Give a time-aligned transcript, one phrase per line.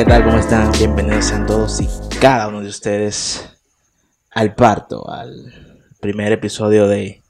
[0.00, 0.24] ¿qué tal?
[0.24, 0.72] ¿Cómo están?
[0.72, 1.86] Bienvenidos a todos y
[2.20, 3.50] cada uno de ustedes
[4.30, 7.20] al parto, al primer episodio de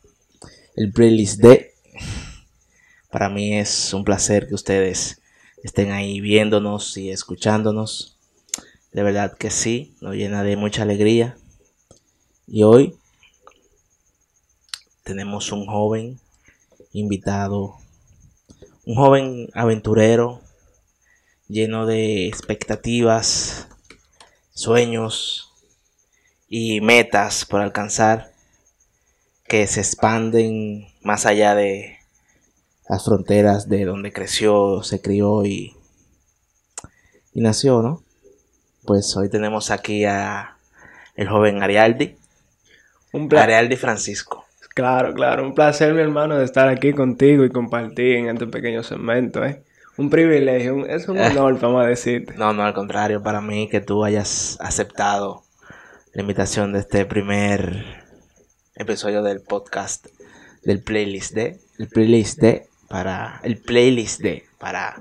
[0.77, 1.75] el playlist de.
[3.11, 5.21] Para mí es un placer que ustedes
[5.65, 8.17] estén ahí viéndonos y escuchándonos.
[8.93, 11.37] De verdad que sí, nos llena de mucha alegría.
[12.47, 12.95] Y hoy
[15.03, 16.21] tenemos un joven
[16.93, 17.75] invitado,
[18.85, 20.41] un joven aventurero,
[21.51, 23.67] lleno de expectativas,
[24.53, 25.53] sueños
[26.49, 28.31] y metas por alcanzar
[29.49, 31.99] que se expanden más allá de
[32.89, 35.75] las fronteras de donde creció, se crió y,
[37.35, 38.05] y nació, ¿no?
[38.85, 40.57] Pues hoy tenemos aquí a
[41.17, 42.17] el joven Arialdi,
[43.13, 43.51] Un placer.
[43.51, 44.45] Arialdi Francisco.
[44.73, 45.43] Claro, claro.
[45.45, 49.65] Un placer, mi hermano, de estar aquí contigo y compartir en este pequeño segmento, ¿eh?
[49.97, 52.35] Un privilegio, es un honor, vamos decirte.
[52.35, 55.43] No, no, al contrario, para mí que tú hayas aceptado
[56.13, 57.85] la invitación de este primer
[58.75, 60.07] episodio del podcast
[60.63, 62.43] del playlist de el playlist
[62.89, 65.01] para el playlist de para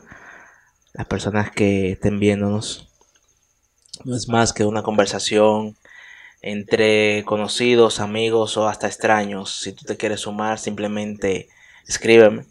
[0.93, 2.89] las personas que estén viéndonos
[4.05, 5.75] no es más que una conversación
[6.41, 9.61] entre conocidos, amigos o hasta extraños.
[9.61, 11.49] Si tú te quieres sumar, simplemente
[11.87, 12.45] escríbeme.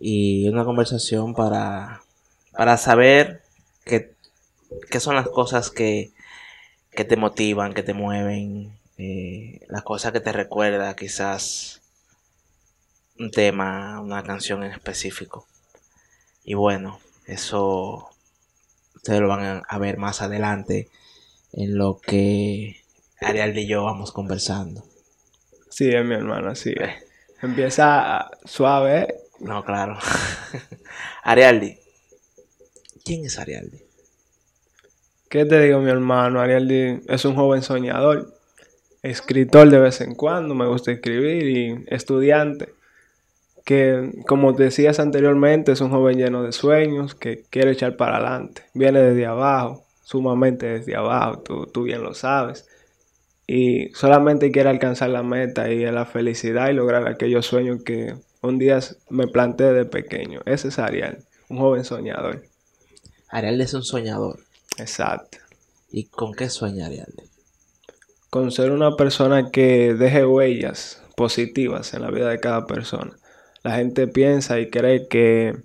[0.00, 2.02] Y una conversación para,
[2.52, 3.42] para saber
[3.84, 4.12] qué,
[4.90, 6.12] qué son las cosas que,
[6.90, 11.80] que te motivan, que te mueven, eh, las cosas que te recuerda, quizás
[13.18, 15.46] un tema, una canción en específico.
[16.44, 18.08] Y bueno, eso
[18.94, 20.88] ustedes lo van a- ver más adelante
[21.52, 22.76] en lo que
[23.20, 24.84] Ariel y yo vamos conversando.
[25.70, 27.04] Sí, es mi hermano, es.
[27.42, 29.14] Empieza suave.
[29.40, 29.98] No, claro.
[31.22, 31.78] Arialdi.
[33.04, 33.78] ¿Quién es Arialdi?
[35.28, 36.40] ¿Qué te digo, mi hermano?
[36.40, 38.34] Ariel es un joven soñador,
[39.02, 42.74] escritor de vez en cuando, me gusta escribir y estudiante.
[43.64, 48.62] Que, como decías anteriormente, es un joven lleno de sueños, que quiere echar para adelante.
[48.72, 52.66] Viene desde abajo, sumamente desde abajo, tú, tú bien lo sabes.
[53.46, 58.58] Y solamente quiere alcanzar la meta y la felicidad y lograr aquellos sueños que un
[58.58, 60.40] día me planteé de pequeño.
[60.46, 61.18] Ese es Ariel,
[61.48, 62.44] un joven soñador.
[63.28, 64.40] Arialdi es un soñador.
[64.78, 65.38] Exacto.
[65.90, 67.28] ¿Y con qué sueña Arialdi?
[68.30, 73.12] con ser una persona que deje huellas positivas en la vida de cada persona.
[73.62, 75.56] La gente piensa y cree que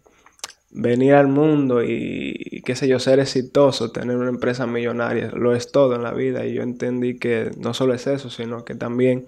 [0.71, 5.55] venir al mundo y, y, qué sé yo, ser exitoso, tener una empresa millonaria, lo
[5.55, 6.45] es todo en la vida.
[6.45, 9.27] Y yo entendí que no solo es eso, sino que también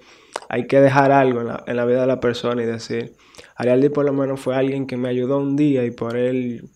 [0.50, 3.16] hay que dejar algo en la, en la vida de la persona y decir,
[3.56, 6.70] Arialdi por lo menos fue alguien que me ayudó un día y por él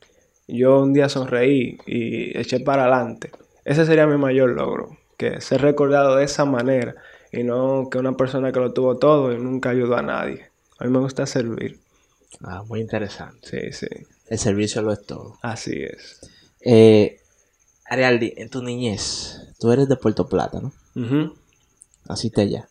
[0.48, 3.32] yo un día sonreí y eché para adelante.
[3.66, 6.96] Ese sería mi mayor logro, que ser recordado de esa manera
[7.32, 10.50] y no que una persona que lo tuvo todo y nunca ayudó a nadie.
[10.80, 11.80] A mí me gusta servir.
[12.42, 13.72] Ah, muy interesante.
[13.72, 14.06] Sí, sí.
[14.28, 15.38] El servicio lo es todo.
[15.42, 16.22] Así es.
[16.62, 17.20] Eh,
[17.86, 20.72] Arialdi, en tu niñez, tú eres de Puerto Plata, ¿no?
[20.96, 21.36] Ujú.
[22.08, 22.70] Naciste allá.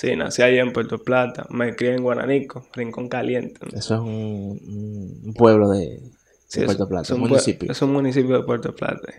[0.00, 1.46] Sí, nací allá en Puerto Plata.
[1.50, 3.60] Me crié en Guananico, Rincón Caliente.
[3.76, 6.00] Eso es un, pueblo de,
[6.48, 7.70] Sí, de es- Puerto Plata, es un municipio.
[7.70, 9.12] Es un municipio de Puerto Plata.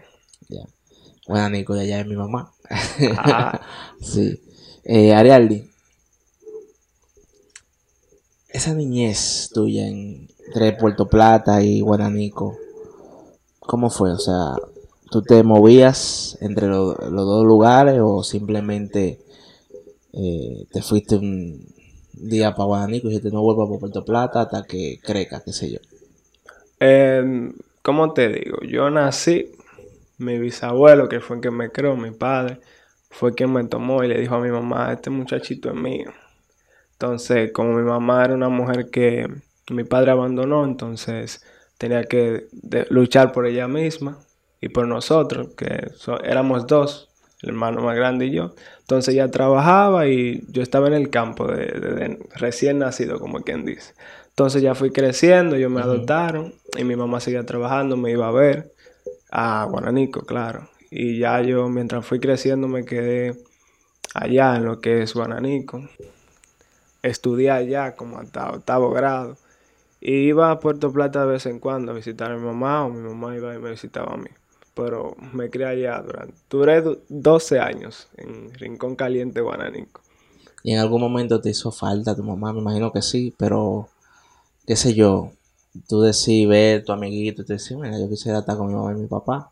[0.50, 0.62] Ya.
[1.28, 2.52] Bueno, Nico, de allá es mi mamá.
[3.18, 3.62] Ah.
[4.02, 4.42] sí.
[4.84, 5.70] Eh, Arialdi,
[8.50, 12.58] esa niñez tuya en- entre Puerto Plata y Guananico,
[13.60, 14.12] ¿cómo fue?
[14.12, 14.56] O sea,
[15.12, 19.20] ¿tú te movías entre lo- los dos lugares o simplemente
[20.14, 21.66] eh, te fuiste un
[22.14, 25.72] día para Guananico y dijiste no vuelvo para Puerto Plata hasta que crezca, qué sé
[25.72, 25.80] yo?
[26.80, 27.52] Eh,
[27.82, 28.60] ¿Cómo te digo?
[28.62, 29.52] Yo nací,
[30.18, 32.60] mi bisabuelo, que fue quien me creó, mi padre,
[33.10, 36.12] fue quien me tomó y le dijo a mi mamá, este muchachito es mío.
[36.94, 39.28] Entonces, como mi mamá era una mujer que
[39.72, 41.44] mi padre abandonó, entonces
[41.78, 42.48] tenía que
[42.90, 44.20] luchar por ella misma
[44.60, 45.92] y por nosotros, que
[46.24, 47.11] éramos dos,
[47.42, 48.54] el hermano más grande y yo.
[48.82, 53.42] Entonces ella trabajaba y yo estaba en el campo de, de- de recién nacido, como
[53.42, 53.94] quien dice.
[54.30, 58.32] Entonces ya fui creciendo, ellos me adoptaron y mi mamá seguía trabajando, me iba a
[58.32, 58.72] ver
[59.32, 60.70] a Guananico, claro.
[60.90, 63.36] Y ya yo, mientras fui creciendo, me quedé
[64.14, 65.82] allá en lo que es Guananico.
[67.04, 69.38] Estudié allá como hasta octavo grado.
[70.00, 72.90] Y iba a Puerto Plata de vez en cuando a visitar a mi mamá o
[72.90, 74.30] mi mamá iba y me visitaba a mí.
[74.74, 76.36] Pero me crié allá durante...
[76.50, 80.02] Duré do- 12 años en Rincón Caliente, Guananico.
[80.64, 82.52] ¿Y en algún momento te hizo falta tu mamá?
[82.52, 83.90] Me imagino que sí, pero
[84.68, 85.32] qué sé yo,
[85.90, 88.94] tú decís ver tu amiguito y te decís, mira, yo quisiera estar con mi mamá
[88.94, 89.52] y mi papá.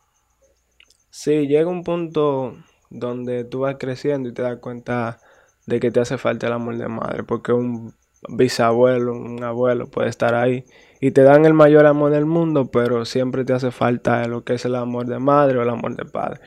[1.10, 2.56] Sí, llega un punto
[2.90, 5.20] donde tú vas creciendo y te das cuenta
[5.66, 7.96] de que te hace falta el amor de madre, porque un
[8.30, 10.66] bisabuelo, un abuelo puede estar ahí
[11.00, 14.56] y te dan el mayor amor del mundo, pero siempre te hace falta lo que
[14.56, 16.42] es el amor de madre o el amor de padre.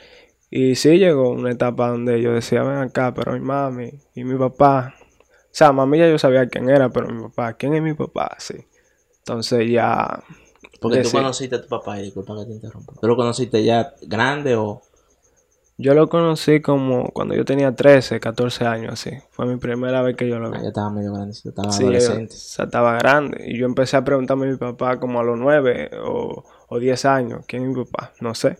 [0.51, 4.37] Y sí llegó una etapa donde yo decía, ven acá, pero mi mami y mi
[4.39, 7.95] papá, o sea, mami ya yo sabía quién era, pero mi papá, ¿quién es mi
[7.95, 8.37] papá?
[8.39, 8.57] Sí.
[9.19, 10.23] Entonces ya...
[10.81, 12.93] Porque tú decía- conociste a tu papá, y disculpa que te interrumpa.
[13.01, 14.83] ¿Tú lo conociste ya grande o...?
[15.79, 19.11] Yo lo conocí como cuando yo tenía 13, 14 años, así.
[19.31, 20.59] Fue mi primera vez que yo lo vi.
[20.59, 22.35] Ah, ya estaba medio grande, estaba Sí, yo- adolescente.
[22.35, 23.45] o sea, estaba grande.
[23.49, 27.05] Y yo empecé a preguntarme a mi papá como a los 9 o, o 10
[27.05, 28.13] años, ¿quién es mi papá?
[28.21, 28.59] No sé.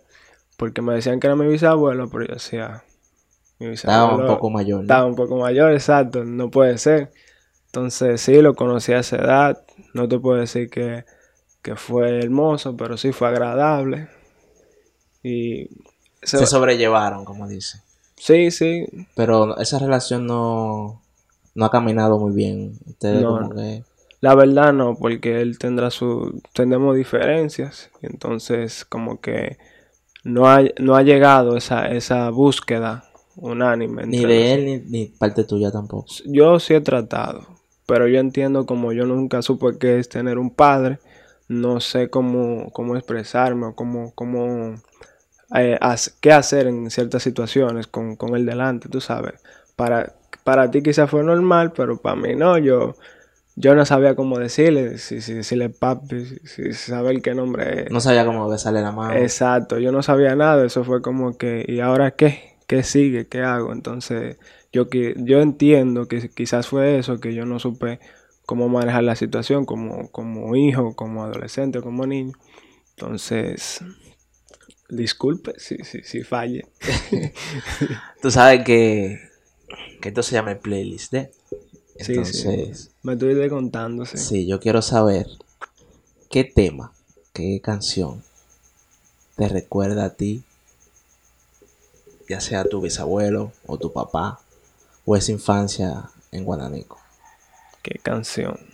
[0.57, 2.83] Porque me decían que era mi bisabuelo, pero yo decía,
[3.59, 4.83] mi Estaba bisabuelo un poco mayor, ¿no?
[4.83, 7.13] estaba un poco mayor, exacto, no puede ser.
[7.67, 9.65] Entonces sí, lo conocí a esa edad.
[9.95, 11.05] No te puedo decir que,
[11.63, 14.09] que fue hermoso, pero sí fue agradable.
[15.23, 15.69] Y
[16.23, 17.81] se- Se sobrellevaron, como dice.
[18.17, 18.87] sí, sí,
[19.17, 21.01] Pero esa relación no,
[21.55, 22.79] no ha caminado muy bien.
[22.87, 23.57] Ustedes No, como no.
[23.57, 23.85] que...
[24.21, 26.41] La verdad no, porque él tendrá su...
[26.55, 29.59] Tenemos diferencias, entonces como que
[30.23, 33.05] no ha, no ha llegado esa, esa búsqueda
[33.35, 34.07] unánime.
[34.07, 36.07] Ni de él ni, ni parte tuya tampoco.
[36.27, 37.47] Yo sí he tratado,
[37.87, 41.01] pero yo entiendo como yo nunca supe qué es tener un padre,
[41.49, 44.77] no sé cómo, cómo expresarme o cómo, cómo
[45.55, 45.79] eh,
[46.21, 49.35] qué hacer en ciertas situaciones con, con él delante, tú sabes.
[49.77, 50.15] Para,
[50.45, 52.97] para ti quizás fue normal, pero para mí no, yo,
[53.57, 57.91] yo no sabía cómo decirle, si, si decirle papi, si, si saber qué nombre es.
[57.91, 59.15] No sabía cómo besarle la mano.
[59.15, 62.53] Exacto, yo no sabía nada, eso fue como que, ¿y ahora qué?
[62.67, 63.27] ¿Qué sigue?
[63.27, 63.73] ¿Qué hago?
[63.73, 64.39] Entonces,
[64.73, 68.01] yo, yo entiendo que quizás fue eso, que yo no supe
[68.47, 72.33] cómo manejar la situación como, como hijo, como adolescente, como niño.
[72.97, 73.85] Entonces,
[74.93, 76.67] disculpe si, si, si falle.
[78.23, 79.21] Tú sabes que,
[80.01, 81.33] que esto se llama el playlist, ¿eh?
[81.99, 82.91] Sí, Entonces, sí.
[83.03, 84.19] Me estoy contando, sí.
[84.19, 85.27] sí, yo quiero saber
[86.31, 86.93] qué tema,
[87.33, 88.23] qué canción
[89.37, 90.45] te recuerda a ti,
[92.29, 94.41] ya sea tu bisabuelo o tu papá,
[95.05, 96.99] o esa infancia en Guananico.
[97.83, 98.72] Qué canción.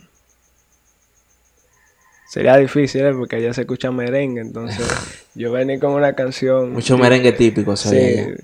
[2.29, 3.13] Sería difícil ¿eh?
[3.13, 4.87] porque allá se escucha merengue, entonces
[5.35, 6.73] yo venía con una canción.
[6.73, 8.35] Mucho merengue típico Sí, allá.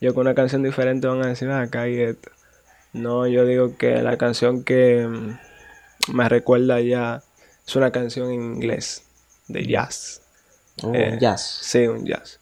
[0.00, 2.30] yo con una canción diferente van a decir, ah, acá hay esto.
[2.94, 7.22] No, yo digo que la canción que mm, me recuerda ya
[7.66, 9.02] es una canción en inglés,
[9.48, 10.22] de jazz.
[10.82, 11.58] Oh, eh, jazz.
[11.62, 12.40] Sí, un jazz.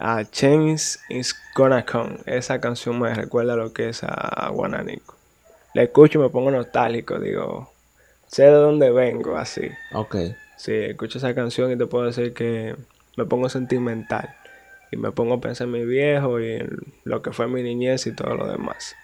[0.00, 2.16] A Change is Gonna Come.
[2.26, 5.14] Esa canción me recuerda lo que es a Guananico.
[5.74, 7.70] La escucho y me pongo nostálgico, digo,
[8.30, 9.70] sé de dónde vengo, así.
[9.92, 10.16] Ok.
[10.56, 12.76] Sí, escucho esa canción y te puedo decir que
[13.16, 14.36] me pongo sentimental.
[14.92, 18.06] Y me pongo a pensar en mi viejo y en lo que fue mi niñez
[18.06, 18.96] y todo lo demás.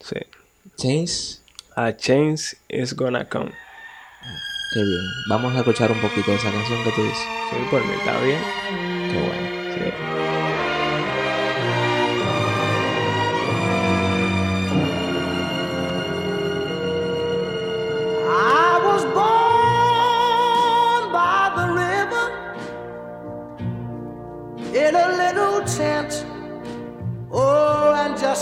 [0.00, 0.16] Sí.
[0.78, 1.42] James,
[1.74, 3.50] A change is gonna come.
[4.74, 5.00] qué bien.
[5.30, 7.18] Vamos a escuchar un poquito de esa canción que tú dices.
[7.50, 8.40] Sí, por mí está bien.
[9.10, 9.47] Qué bueno.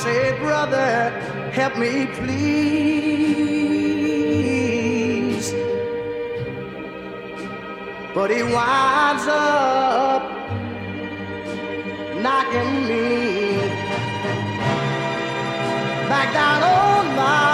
[0.00, 1.10] Say, brother,
[1.52, 3.12] help me please.
[8.14, 10.22] But he winds up
[12.20, 13.58] knocking me
[16.08, 17.51] back down on my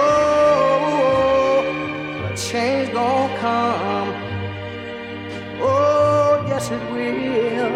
[2.27, 4.11] a change gonna come.
[5.61, 7.73] Oh, yes, it will.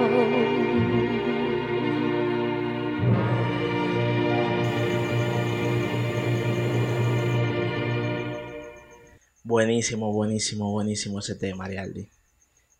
[9.45, 12.09] Buenísimo, buenísimo, buenísimo ese tema, Arialdi.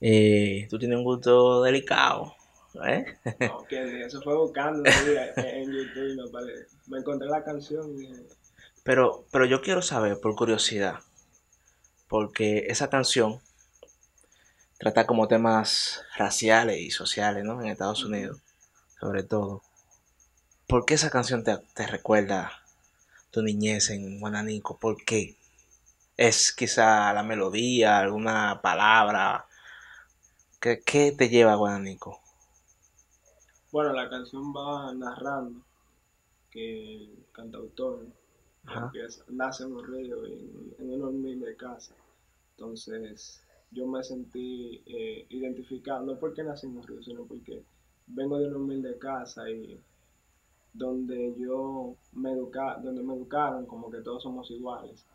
[0.01, 2.35] Eh, tú tienes un gusto delicado,
[2.85, 3.05] ¿eh?
[3.39, 4.89] No, que eso fue buscando
[5.37, 6.29] en YouTube
[6.85, 8.11] y me, encontré la canción y
[8.83, 10.99] Pero, pero yo quiero saber, por curiosidad,
[12.07, 13.39] porque esa canción
[14.77, 17.61] trata como temas raciales y sociales, ¿no?
[17.61, 18.39] En Estados Unidos,
[18.99, 19.61] sobre todo.
[20.67, 22.51] ¿Por qué esa canción te, te recuerda
[23.31, 24.77] tu niñez en Guananico?
[24.77, 25.35] ¿Por qué?
[26.17, 29.45] ¿Es quizá la melodía, alguna palabra?
[30.59, 32.22] ¿Qué, qué te lleva a Guananico?
[33.73, 35.59] Bueno, la canción va narrando
[36.51, 38.07] que el cantautor
[38.73, 41.95] empieza- nace en un río, en, en una humilde casa.
[42.51, 47.63] Entonces, yo me sentí eh, identificado, no porque nací en un río, sino porque
[48.07, 49.79] vengo de una humilde casa y
[50.73, 55.05] donde yo me educa, donde me educaron como que todos somos iguales,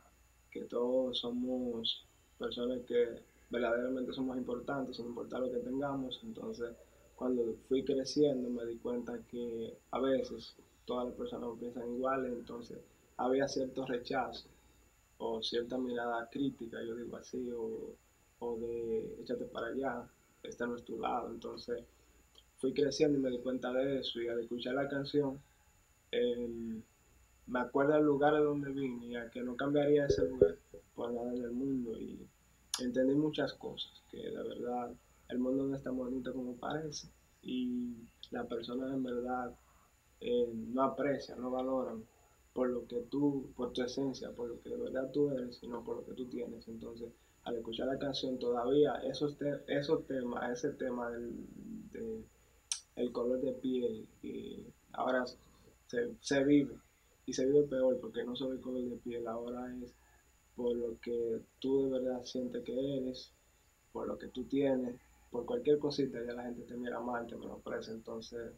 [0.51, 2.07] que todos somos
[2.39, 6.21] personas que verdaderamente somos importantes, sin importar lo que tengamos.
[6.25, 6.75] Entonces,
[7.19, 12.79] cuando fui creciendo me di cuenta que a veces todas las personas piensan iguales, entonces
[13.17, 14.47] había cierto rechazo
[15.19, 17.93] o cierta mirada crítica, yo digo así, o,
[18.39, 20.09] o de échate para allá,
[20.45, 21.29] este no es tu lado.
[21.31, 21.83] Entonces
[22.59, 25.41] fui creciendo y me di cuenta de eso y al escuchar la canción
[26.13, 26.81] em,
[27.49, 30.57] me acuerdo del lugar de donde vine y a que no cambiaría ese lugar
[30.95, 32.17] por nada en el mundo y
[32.79, 34.93] entendí muchas cosas, que de verdad
[35.29, 37.09] el mundo no es tan bonito como parece
[37.43, 37.95] y
[38.31, 39.55] las personas en verdad
[40.21, 42.05] eh, no aprecian, no valoran
[42.53, 45.85] por lo que tú, por tu esencia, por lo que de verdad tú eres, sino
[45.85, 46.67] por lo que tú tienes.
[46.69, 47.09] Entonces,
[47.45, 51.47] al escuchar la canción todavía esos, te- esos temas, ese tema del
[52.97, 55.25] de color de piel, y ahora
[55.87, 56.75] se, se vive
[57.27, 59.95] y se vive peor porque no solo el color de piel, ahora es
[60.57, 63.33] por lo que tú de verdad sientes que eres,
[63.93, 64.97] por lo que tú tienes,
[65.31, 68.53] por cualquier cosita ya la gente te mira mal, te menosprecia, entonces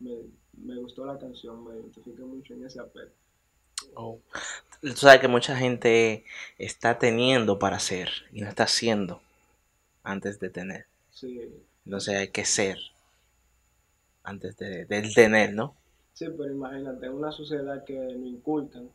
[0.00, 0.16] me,
[0.54, 3.14] me gustó la canción, me identifiqué mucho en ese aspecto.
[3.94, 4.20] Oh.
[4.80, 6.24] Tú sabes que mucha gente
[6.58, 9.20] está teniendo para ser y no está haciendo
[10.02, 10.86] antes de tener.
[11.10, 11.40] Sí,
[11.84, 12.78] Entonces hay que ser
[14.22, 15.74] antes de, del tener, ¿no?
[16.12, 18.90] sí, pero imagínate, en una sociedad que nos inculcan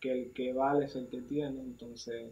[0.00, 2.30] que el que vale es el que tiene, entonces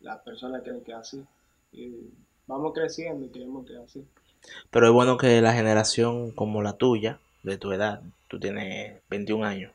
[0.00, 1.24] las personas creen que así.
[1.72, 2.10] Y
[2.48, 4.04] vamos creciendo y creemos que así.
[4.70, 9.44] Pero es bueno que la generación como la tuya, de tu edad, tú tienes 21
[9.44, 9.72] años,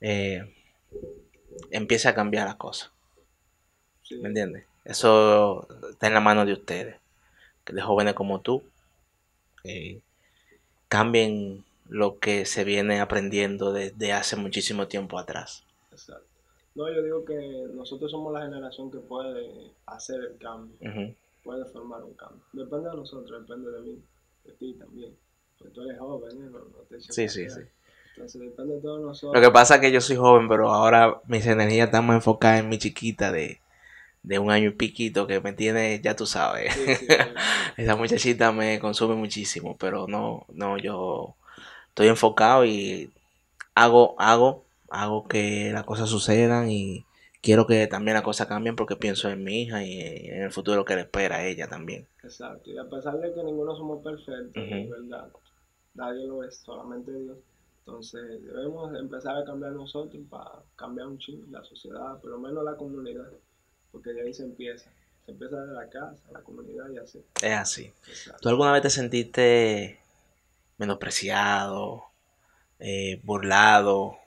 [0.00, 0.54] eh,
[1.70, 2.92] empiece a cambiar las cosas.
[4.02, 4.16] sí.
[4.18, 4.64] ¿Me entiendes?
[4.84, 6.96] Eso está en la mano de ustedes.
[7.64, 8.62] Que de jóvenes como tú
[9.64, 10.00] eh,
[10.88, 15.64] cambien lo que se viene aprendiendo desde hace muchísimo tiempo atrás.
[15.92, 16.24] Exacto.
[16.74, 21.14] No, yo digo que nosotros somos la generación que puede hacer el cambio, Ujú.
[21.48, 22.42] Puede formar un cambio.
[22.52, 24.02] Depende de nosotros, depende de mí,
[24.44, 25.16] de ti también.
[25.58, 26.50] Porque tú eres joven, ¿eh?
[26.52, 27.60] No, no te Sí, sí, sí.
[28.16, 29.42] Entonces depende de todos Lo nosotros.
[29.42, 32.68] que pasa es que yo soy joven, pero ahora mis energías están más enfocadas en
[32.68, 33.60] mi chiquita de,
[34.22, 36.74] de un año y piquito que me tiene, ya tú sabes.
[36.74, 37.30] Sí, sí, sí.
[37.78, 41.34] Esa muchachita me consume muchísimo, pero no, no, yo
[41.88, 43.10] estoy enfocado y
[43.74, 47.06] hago, hago, hago que las cosas sucedan y
[47.48, 50.84] quiero que también las cosas cambien porque pienso en mi hija y en el futuro
[50.84, 52.06] que le espera a ella también.
[52.22, 52.70] Exacto.
[52.70, 54.90] Y a pesar de que ninguno somos perfectos, de Ujú.
[54.90, 55.28] verdad,
[55.94, 57.38] nadie lo es, solamente Dios.
[57.78, 62.62] Entonces debemos empezar a cambiar nosotros para cambiar un chingo la sociedad, por lo menos
[62.62, 63.30] la comunidad,
[63.92, 64.92] porque de ahí se empieza.
[65.26, 67.24] Empieza de la casa, la comunidad y así.
[67.42, 67.86] Es así.
[68.08, 68.40] Exacto.
[68.42, 70.00] ¿Tú alguna vez te sentiste
[70.76, 72.04] menospreciado,
[72.78, 74.18] eh, burlado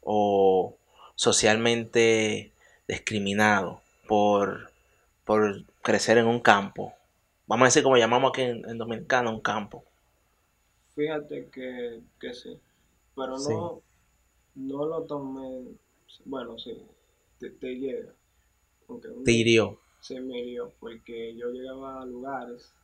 [0.00, 0.76] o
[1.14, 2.50] socialmente
[2.88, 4.72] discriminado por,
[5.24, 6.94] por crecer en un campo?
[7.46, 9.84] Vamos a decir como llamamos aquí en, en Dominicana, un campo.
[10.94, 12.58] Fíjate que, que sí,
[13.14, 13.54] pero Sí.
[13.54, 13.82] no,
[14.56, 15.76] no lo tomé,
[16.26, 16.74] bueno, sí,
[17.38, 18.14] te, te llega.
[18.88, 19.80] Aunque Te hirió.
[20.00, 22.74] se me hirió, porque yo llegaba a lugares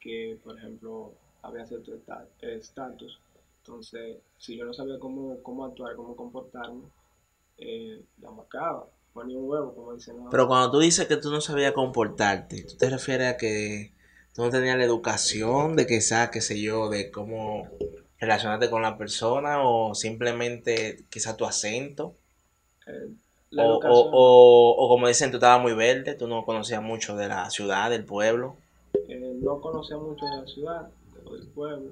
[0.00, 1.12] que, por ejemplo,
[1.42, 3.20] había cierto esta- estatus,
[3.58, 6.84] entonces, si yo no sabía cómo, cómo actuar, cómo comportarme,
[7.58, 10.16] eh, la marcaba, un huevo, como dicen.
[10.30, 13.92] Pero cuando tú dices que tú no sabías comportarte, ¿tú te refieres a que
[14.34, 17.68] tú no tenías la educación de quizás, qué sé yo, de cómo
[18.20, 22.14] relacionarte con la persona o simplemente quizás tu acento?
[22.86, 23.08] Eh,
[23.50, 26.82] la O, educación, o, o, o como dicen, tú estabas muy verde, tú no conocías
[26.82, 28.56] mucho de la ciudad, del pueblo.
[29.08, 30.90] eh, no conocía mucho de la ciudad,
[31.24, 31.90] o del pueblo,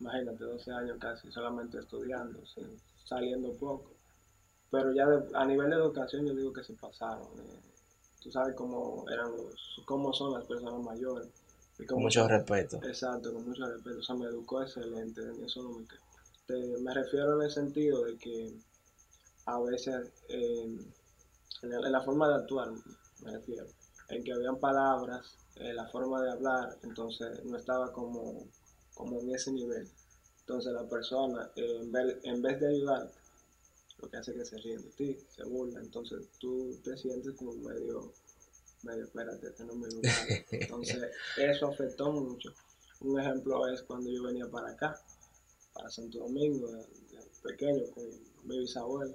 [0.00, 3.95] imagínate, 12 años casi, solamente estudiando, sin- saliendo poco.
[4.70, 7.26] Pero ya de- a nivel de educación yo digo que se pasaron.
[7.38, 7.60] eh,
[8.22, 11.28] tú sabes cómo eran los, cómo son las personas mayores.
[11.78, 12.78] y Con mucho respeto.
[12.82, 13.98] Exacto, con mucho respeto.
[13.98, 15.86] O sea, me educó excelente, en eso no me.
[16.46, 18.52] Te- me refiero en el sentido de que
[19.46, 20.76] a veces eh,
[21.62, 22.70] en, la, en la forma de actuar,
[23.22, 23.66] me refiero,
[24.08, 25.22] en que habían palabras,
[25.56, 28.46] en la forma de hablar, entonces no estaba como,
[28.94, 29.88] como en ese nivel.
[30.40, 33.14] Entonces la persona, eh, en, vez, en vez de ayudarte,
[33.98, 37.52] lo que hace que se ríen de ti, se burla, entonces tú te sientes como
[37.54, 38.12] medio,
[38.82, 40.12] medio, espérate, este no es mi lugar.
[40.50, 42.52] Entonces eso afectó mucho.
[43.00, 45.00] Un ejemplo es cuando yo venía para acá,
[45.74, 48.04] para Santo Domingo, de, de pequeño, con
[48.44, 49.14] mi bisabuelo.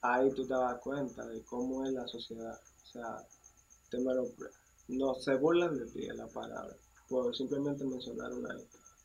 [0.00, 2.58] Ahí tú te das cuenta de cómo es la sociedad.
[2.84, 3.26] O sea,
[3.90, 4.50] te menopre-
[4.88, 6.74] no se burlan de ti, es la palabra,
[7.08, 8.56] por simplemente mencionar una.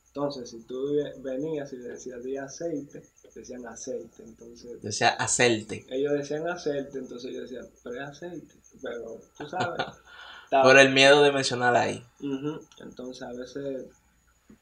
[0.08, 3.04] Entonces, si tú ve- venías y le decías di aceite,
[3.36, 4.24] decían aceite.
[4.24, 5.86] Entonces, Decía, hacerte.
[5.90, 8.54] ellos decían aceite, entonces yo decía, pero es aceite.
[8.82, 9.80] Pero, tú sabes.
[10.46, 12.06] estaba- Por el miedo de mencionar ahí.
[12.20, 13.86] Ujú, Entonces a veces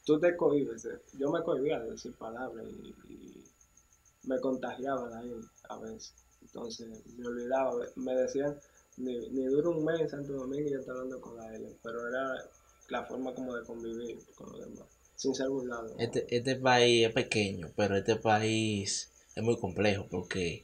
[0.05, 0.86] tú te cohibes.
[0.86, 0.99] eh.
[1.19, 3.43] Yo me cohibía de decir palabras y, y
[4.23, 5.34] me contagiaban ahí
[5.69, 6.13] a veces.
[6.41, 7.73] Entonces me olvidaba.
[7.95, 8.57] Me decían,
[8.97, 11.75] ni, ni dura un mes en Santo Domingo y ya está hablando con la L.
[11.84, 12.36] Pero era
[12.89, 14.86] la forma como de convivir con los demás,
[15.21, 15.93] sin ser burlado.
[15.99, 20.63] Este, este país es pequeño, pero este país es muy complejo porque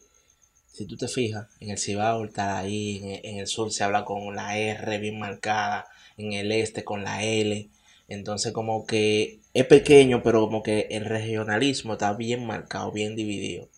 [0.72, 3.84] si tú te fijas, en el Cibao está ahí, en el, en el sur se
[3.84, 5.86] habla con la R bien marcada,
[6.18, 7.70] en el este con la L.
[8.08, 13.70] Entonces como que es pequeño, pero como que el regionalismo está bien marcado, bien dividido.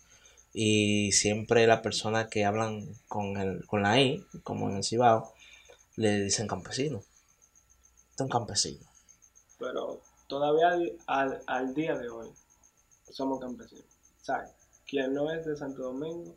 [0.54, 5.34] Y siempre las personas que hablan con, el, con la I, como en el Cibao,
[5.96, 7.00] le dicen campesino.
[7.00, 8.86] Este es un campesino.
[9.58, 10.70] Pero todavía
[11.06, 12.28] al, al, día de hoy
[13.10, 13.84] somos campesinos.
[14.22, 14.48] Sea,
[14.88, 16.34] quien no es de Santo Domingo,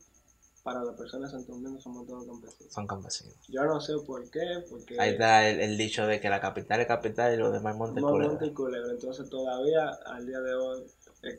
[0.63, 2.73] para las personas de Santo Domingo somos todos campesinos.
[2.73, 3.35] Son campesinos.
[3.47, 6.81] Yo no sé por qué, porque Ahí está el, el dicho de que la capital
[6.81, 8.27] es capital y lo demás es monte culebra.
[8.27, 8.91] Monte y Culebra.
[8.91, 10.83] Entonces todavía al día de hoy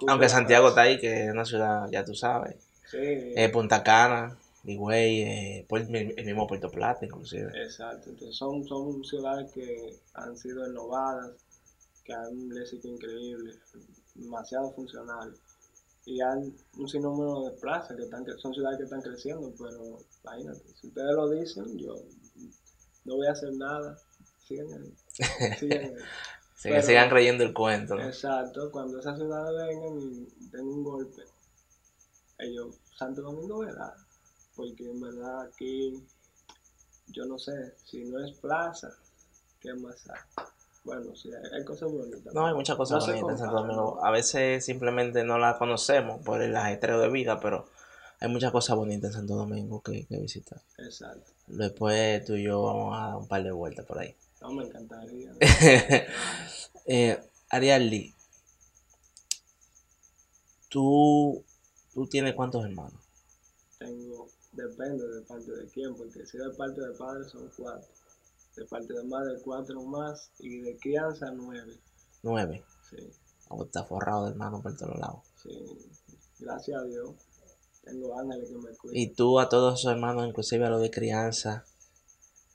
[0.07, 2.57] Aunque Santiago está ahí, que es una ciudad, ya tú sabes.
[2.91, 7.51] Sí, Eh, Punta Cana, Higüey, eh, el mismo Puerto Plata, inclusive.
[7.63, 8.11] exacto.
[8.11, 11.31] Entonces son, son ciudades que han sido innovadas,
[12.05, 13.59] que han un léxico increíble,
[14.15, 15.39] demasiado funcionales.
[16.07, 20.61] Y han un sinnúmero de plazas que están, son ciudades que están creciendo, pero imagínate,
[20.81, 21.95] si ustedes lo dicen, yo
[23.05, 23.99] no voy a hacer nada.
[24.47, 24.95] Sigan ahí.
[25.59, 25.95] Sigan ahí.
[26.63, 28.05] Pero- sigan creyendo el cuento, ¿no?
[28.05, 31.23] Exacto, cuando esas ciudades vengan y den un golpe,
[32.39, 33.95] ellos, Santo Domingo verá,
[34.57, 36.03] porque en verdad aquí,
[37.09, 38.91] yo no sé, si no es plaza,
[39.61, 40.45] ¿qué más hay?
[40.85, 42.35] Bueno, sí, hay, cosas bonitas.
[42.35, 44.05] No, hay muchas cosas No bonitas en Santo Domingo.
[44.05, 47.67] A veces simplemente no la conocemos por el ajetreo de vida, pero
[48.21, 50.61] hay muchas cosas bonitas en Santo Domingo que, que visitar.
[50.79, 54.15] Exacto, Después tú y yo vamos a dar un par de vueltas por ahí.
[54.43, 55.31] no me encantaría.
[55.31, 55.39] ¿no?
[56.87, 57.19] eh,
[57.49, 58.15] Ariadne,
[60.69, 61.43] ¿tú,
[61.95, 63.01] ¿tú tienes cuántos hermanos?
[63.79, 67.89] Tengo, depende de parte de quién, porque si de parte de padre son cuatro,
[68.57, 71.79] de parte de madre cuatro más, y de crianza nueve.
[72.23, 72.65] Nueve.
[72.91, 72.97] Sí,
[73.49, 75.21] O está forrado de hermanos por todos lados.
[75.43, 75.51] sí,
[76.39, 77.11] gracias a Dios.
[77.83, 78.97] Tengo ángeles que me cuidan.
[78.99, 81.65] Y tú a todos esos hermanos, inclusive a los de crianza,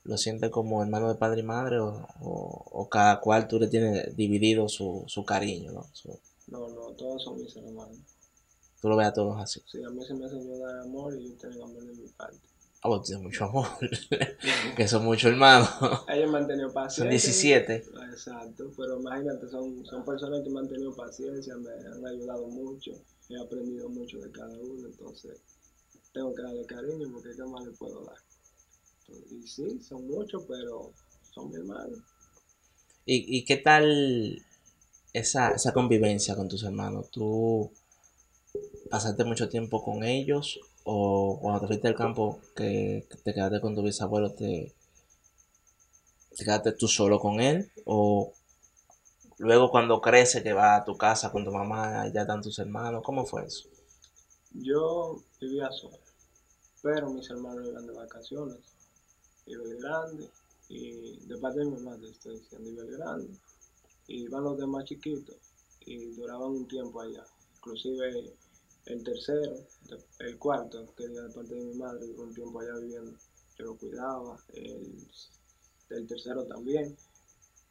[0.04, 3.68] ¿lo sientes como hermano de padre y madre o, o- o cada cual tú le
[3.68, 5.86] tienes dividido su, su cariño, ¿no?
[5.92, 7.98] Su- No, no, todos son mis hermanos.
[8.80, 9.62] tú lo ves a todos así.
[9.70, 12.38] Sí, a mí se me enseñó dar amor y ellos tienen amor de mi parte.
[12.82, 13.66] Ah, vos tienes mucho amor.
[14.76, 15.68] que son muchos hermanos.
[16.08, 17.04] Ellos han tenido paciencia.
[17.04, 17.74] Son 17.
[18.10, 22.92] Exacto, pero imagínate, son, son personas que me han tenido paciencia, me han ayudado mucho,
[23.28, 25.38] he aprendido mucho de cada uno, entonces
[26.14, 28.16] tengo que darle cariño porque qué más le puedo dar.
[29.30, 30.92] y sí, son muchos, pero
[31.34, 31.98] son mi hermano.
[33.04, 34.42] ¿Y, ¿Y qué tal
[35.12, 37.10] esa, esa convivencia con tus hermanos?
[37.10, 37.70] ¿Tú
[38.90, 43.74] pasaste mucho tiempo con ellos o cuando te fuiste al campo que te quedaste con
[43.74, 44.72] tu bisabuelo te,
[46.36, 48.32] te quedaste tú solo con él o
[49.38, 53.02] luego cuando crece que vas a tu casa con tu mamá ya están tus hermanos
[53.04, 53.68] cómo fue eso
[54.52, 55.98] yo vivía solo
[56.82, 58.58] pero mis hermanos iban de vacaciones
[59.46, 60.28] el Grande
[60.68, 63.34] y de parte de mi mamá estoy diciendo el Grande
[64.06, 65.36] y iban los demás chiquitos
[65.80, 67.24] y duraban un tiempo allá
[67.56, 68.32] inclusive
[68.86, 69.54] el tercero,
[70.20, 73.12] el cuarto, que era de parte de mi madre, un tiempo allá viviendo,
[73.58, 75.06] yo lo cuidaba, el,
[75.90, 76.96] el tercero también.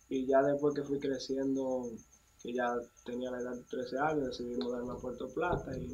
[0.10, 1.92] Y ya después que fui creciendo,
[2.42, 5.88] que ya tenía la edad de 13 años, decidí mudarme a Puerto Plata y,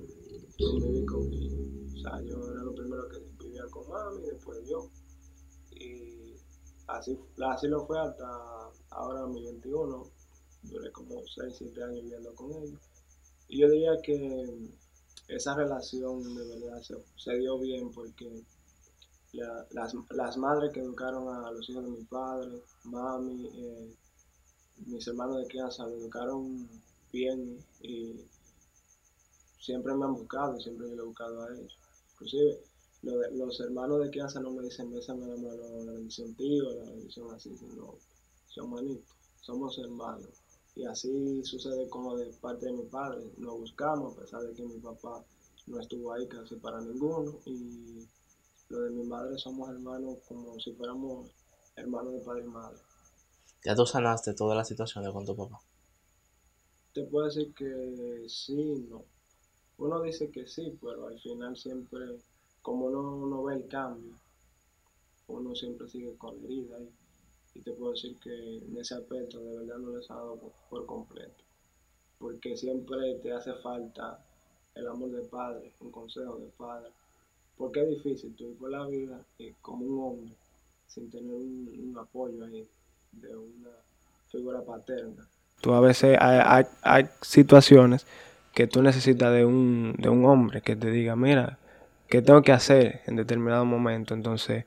[0.57, 4.89] viví con O sea, yo era lo primero que vivía con mami, y después yo.
[5.71, 6.35] Y
[6.87, 8.25] así, así lo fue hasta
[8.91, 10.11] ahora, mi 21.
[10.63, 12.79] Duré como 6, 7 años viviendo con ellos.
[13.47, 14.71] Y yo diría que
[15.27, 16.81] esa relación de verdad
[17.15, 18.43] se, dio bien porque
[19.31, 23.95] las, madres que educaron a los hijos de mi padre, mami, eh,
[24.85, 26.69] mis hermanos de crianza, me educaron
[27.11, 28.15] bien y
[29.59, 31.77] siempre me han buscado, siempre me he buscado a ellos.
[32.13, 32.59] Inclusive
[33.01, 37.31] los hermanos de crianza no me dicen bésame la mano, la bendición tío, la bendición
[37.33, 37.95] así, sino
[38.47, 40.44] son manitos, somos hermanos.
[40.75, 43.23] Y así sucede como de parte de mi padre.
[43.37, 45.23] Nos buscamos a pesar de que mi papá
[45.67, 47.39] no estuvo ahí casi para ninguno.
[47.45, 48.05] Y
[48.69, 51.29] lo de mi madre somos hermanos como si fuéramos
[51.77, 52.77] hermanos de padre y madre.
[53.63, 55.59] ¿Ya tú sanaste todas las situaciones con tu papá?
[56.93, 59.03] Te puedo decir que sí, no.
[59.77, 62.19] Uno dice que sí, pero al final siempre,
[62.61, 64.13] como uno no ve el cambio,
[65.27, 66.89] uno siempre sigue con la herida ahí
[67.55, 70.37] y te puedo decir que en ese aspecto de verdad no les ha dado
[70.69, 71.43] por, completo.
[72.19, 74.19] Porque siempre te hace falta
[74.75, 76.89] el amor de padre, un consejo de padre.
[77.57, 80.35] Porque es difícil tú ir por la vida y como un hombre
[80.87, 82.67] sin tener un, apoyo ahí
[83.13, 83.71] de una
[84.27, 85.25] figura paterna.
[85.61, 88.05] Tú a veces hay, hay, situaciones
[88.53, 91.57] que tú necesitas de un, de un hombre que te diga, mira,
[92.09, 94.13] ¿qué tengo que hacer en determinado momento?
[94.13, 94.65] Entonces,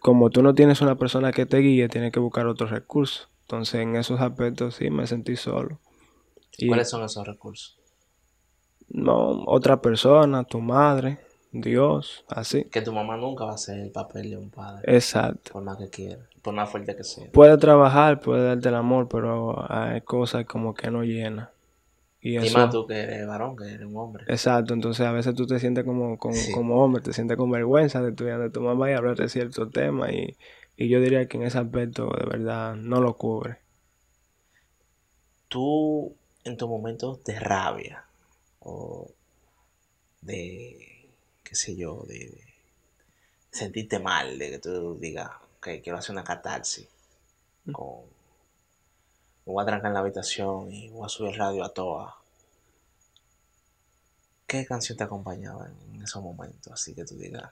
[0.00, 3.28] como tú no tienes una persona que te guíe, tienes que buscar otros recursos.
[3.42, 5.78] Entonces, en esos aspectos sí me sentí solo.
[6.68, 7.78] ¿Cuáles son esos recursos?
[8.88, 11.18] No, otra persona, tu madre,
[11.52, 12.64] Dios, así.
[12.64, 14.82] Que tu mamá nunca va a hacer el papel de un padre.
[14.94, 15.52] Exacto.
[15.52, 17.30] Por más que quiera, por más fuerte que sea.
[17.32, 21.50] Puede trabajar, puede darte el amor, pero hay cosas como que no llena.
[22.26, 24.24] Y, más tú que eres varón, que eres un hombre.
[24.28, 28.12] Exacto, entonces a veces tú te sientes como, como, hombre, te sientes con vergüenza de
[28.12, 30.34] tu, de tu mamá y hablar de cierto tema y,
[30.78, 33.58] yo diría que en ese aspecto de verdad no lo cubre.
[35.48, 38.04] Tú en tus momentos de rabia
[38.60, 39.10] o
[40.22, 41.10] de,
[41.42, 42.40] qué sé yo, de,
[43.50, 46.88] sentirte mal, de que tú digas, ok, quiero hacer una catarsis
[47.70, 48.13] con
[49.46, 52.16] me voy a trancar en la habitación y voy a subir el radio a toa.
[54.46, 56.72] ¿Qué canción te acompañaba en esos momentos?
[56.72, 57.50] Así que tú digas,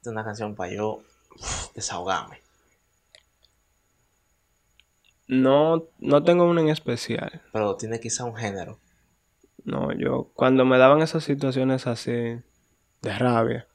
[0.00, 1.02] es una canción para yo
[1.74, 2.40] desahogarme.
[5.26, 7.42] No, no tengo una en especial.
[7.52, 8.78] Pero tiene quizá un género.
[9.64, 13.66] No, yo cuando me daban esas situaciones así de rabia,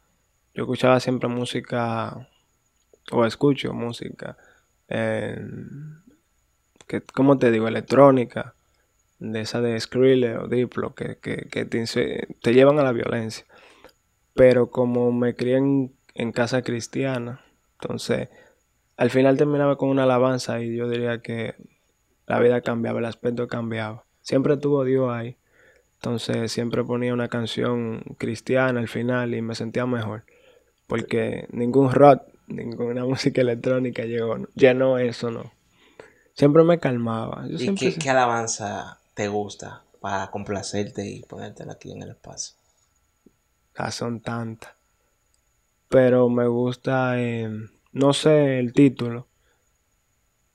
[0.53, 2.27] yo escuchaba siempre música,
[3.11, 4.37] o escucho música
[4.87, 6.02] en
[6.93, 8.53] que, como te digo, electrónica,
[9.17, 13.45] de esa de Skrill o Diplo, que, que, te, llevan a la violencia.
[14.35, 17.41] Pero como me crié en, casa cristiana,
[17.79, 18.29] entonces
[18.95, 21.55] al final terminaba con una alabanza y yo diría que
[22.27, 24.05] la vida cambiaba, el aspecto cambiaba.
[24.21, 25.37] Siempre tuvo Dios ahí.
[25.95, 30.25] Entonces siempre ponía una canción cristiana al final y me sentía mejor.
[30.85, 35.51] Porque ningún rock, ninguna música electrónica llegó, llenó eso, ¿no?
[36.33, 37.45] Siempre me calmaba.
[37.47, 42.55] ¿Y qué, alabanza te gusta para complacerte y ponértela aquí en el espacio?
[43.75, 44.73] Ah, son tantas.
[45.89, 47.49] Pero me gusta, eh,
[47.91, 49.27] no sé el título,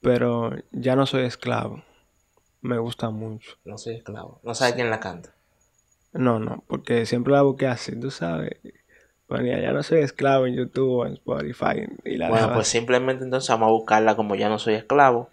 [0.01, 1.85] pero ya no soy esclavo.
[2.61, 3.57] Me gusta mucho.
[3.65, 4.41] No soy esclavo.
[4.43, 5.33] ¿No sabes quién la canta?
[6.13, 8.59] No, no, porque siempre la busqué así, tú sabes.
[9.29, 11.87] Ponía, ya no soy esclavo en YouTube o en Spotify.
[12.05, 15.31] Y la Bueno, pues simplemente entonces vamos a buscarla como ya no soy esclavo,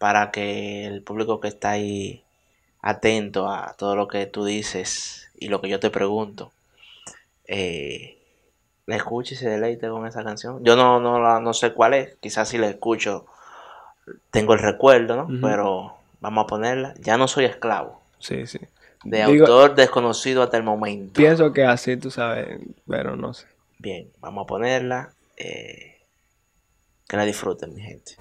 [0.00, 2.24] para que el público que está ahí
[2.80, 6.50] atento a todo lo que tú dices y lo que yo te pregunto,
[7.46, 8.16] eh,
[8.86, 10.64] la escuche y se deleite con esa canción.
[10.64, 13.26] Yo no, no, no sé cuál es, quizás si la escucho
[14.30, 15.28] tengo el recuerdo, ¿no?
[15.40, 16.94] Pero vamos a ponerla.
[16.98, 18.00] Ya no soy esclavo.
[18.18, 18.58] Sí, sí.
[19.04, 21.12] De Digo- autor desconocido hasta el momento.
[21.20, 22.58] Pienso que así, tú sabes,
[22.88, 23.46] pero no sé.
[23.78, 25.12] Bien, vamos a ponerla.
[25.36, 25.98] eh,
[27.06, 28.16] que la disfruten, mi gente.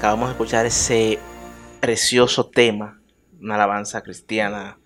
[0.00, 1.18] Acabamos de escuchar ese
[1.78, 2.98] precioso tema,
[3.38, 4.78] una alabanza cristiana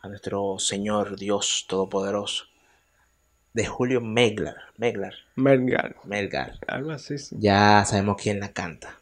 [0.00, 2.44] a nuestro Señor Dios Todopoderoso,
[3.54, 4.54] de Julio Meglar.
[4.76, 6.60] Meglar, Mergar, Melgar.
[6.68, 7.18] algo así.
[7.18, 7.34] sí.
[7.40, 9.00] Ya sabemos quién la canta.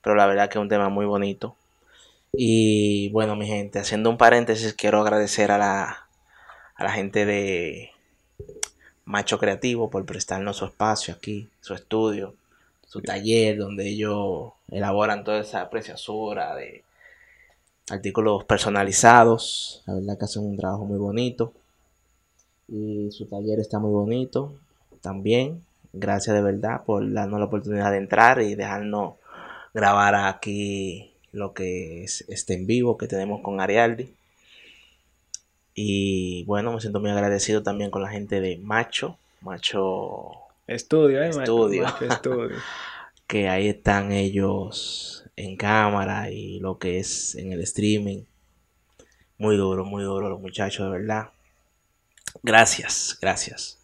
[0.00, 1.56] Pero la verdad que es un tema muy bonito.
[2.32, 6.06] Y bueno, mi gente, haciendo un paréntesis, quiero agradecer a la,
[6.76, 7.90] a la gente de
[9.04, 12.36] Macho Creativo por prestarnos su espacio aquí, su estudio,
[12.96, 16.82] su taller, donde ellos elaboran toda esa preciosura de
[17.90, 19.82] artículos personalizados.
[19.86, 21.52] La verdad que hacen un trabajo muy bonito.
[22.68, 24.54] Y su taller está muy bonito
[25.02, 25.62] también.
[25.92, 29.16] Gracias de verdad por darnos la oportunidad de entrar y dejarnos
[29.74, 34.10] grabar aquí lo que es este en vivo que tenemos con Arialdi.
[35.74, 41.28] Y bueno, me siento muy agradecido también con la gente de Macho, Macho, Estudio, ¿eh?
[41.30, 41.82] Estudio.
[41.84, 42.56] Macho estudio.
[43.26, 48.24] que ahí están ellos en cámara y lo que es en el streaming.
[49.38, 51.30] Muy duro, muy duro los muchachos, de verdad.
[52.42, 53.78] Gracias, gracias.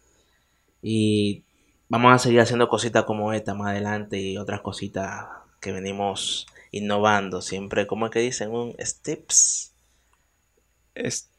[0.81, 1.43] Y
[1.89, 5.27] vamos a seguir haciendo cositas como esta más adelante y otras cositas
[5.59, 7.41] que venimos innovando.
[7.41, 8.51] Siempre, como es que dicen?
[8.51, 9.73] Un steps.
[10.95, 11.29] Es,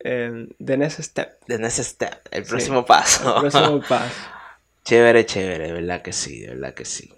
[0.00, 1.38] eh, the next step.
[1.46, 2.50] The next step, el Sí.
[2.50, 3.34] próximo paso.
[3.36, 4.14] El próximo paso.
[4.88, 7.12] Chévere, chévere, de verdad que sí, de verdad que sí.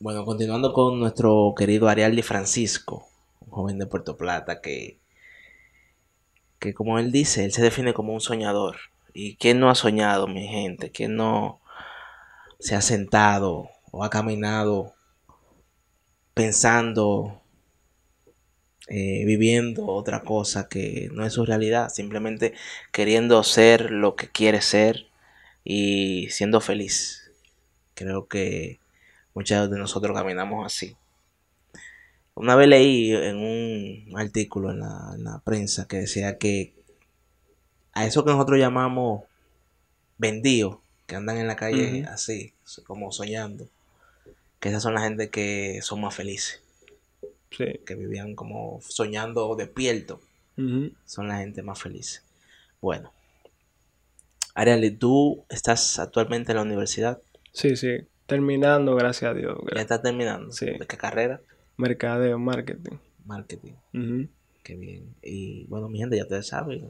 [0.00, 3.06] Bueno, continuando con nuestro querido Arialdi Francisco,
[3.38, 4.98] un joven de Puerto Plata que,
[6.58, 8.74] que como él dice, él se define como un soñador.
[9.14, 10.90] ¿Y quién no ha soñado, mi gente?
[10.90, 11.60] ¿Quién no
[12.58, 14.92] se ha sentado o ha caminado
[16.34, 17.40] pensando,
[18.88, 21.88] eh, viviendo otra cosa que no es su realidad?
[21.88, 22.52] Simplemente
[22.90, 25.11] queriendo ser lo que quiere ser
[25.64, 27.30] y siendo feliz.
[27.94, 28.80] Creo que
[29.34, 30.96] muchos de nosotros caminamos así.
[32.34, 36.72] Una vez leí en un artículo en la, en la prensa que decía que
[37.92, 39.24] a eso que nosotros llamamos
[40.16, 42.54] vendidos, que andan en la calle así,
[42.86, 43.68] como soñando,
[44.60, 46.62] que esas son la gente que son más felices,
[47.50, 47.66] Sí.
[47.84, 50.22] que vivían como soñando despierto
[50.56, 50.90] Ujú.
[51.04, 52.22] son la gente más feliz.
[52.80, 53.12] Bueno,
[54.54, 57.20] Ariel, tú estás actualmente en la universidad,
[57.52, 57.98] Sí, sí.
[58.26, 59.58] Terminando, gracias a Dios.
[59.74, 60.52] ya estás terminando.
[60.52, 60.66] Sí.
[60.66, 61.40] ¿De qué carrera?
[61.76, 62.96] Mercadeo, marketing.
[63.26, 63.72] Marketing.
[63.92, 64.28] Ujú.
[64.62, 65.14] Qué bien.
[65.22, 66.88] Y bueno, mi gente, ya ustedes saben,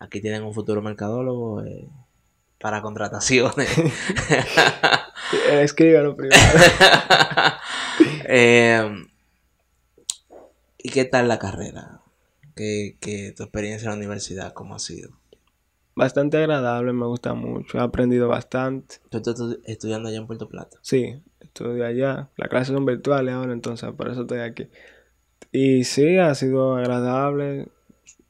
[0.00, 1.86] aquí tienen un futuro mercadólogo eh,
[2.58, 3.68] para contrataciones.
[5.48, 6.36] Eh, Escríbalo primero.
[8.32, 9.06] Eh,
[10.78, 12.00] ¿Y qué tal la carrera?
[12.56, 15.10] ¿Qué, qué tu experiencia en la universidad, cómo ha sido?
[16.00, 17.76] Bastante agradable, me gusta mucho.
[17.76, 18.96] He aprendido bastante.
[19.10, 20.78] Tú estás estu- estudiando allá en Puerto Plata.
[20.80, 22.30] Sí, estudio allá.
[22.36, 24.68] Las clases son virtuales ahora, entonces por eso estoy aquí.
[25.52, 27.68] Y sí, ha sido agradable.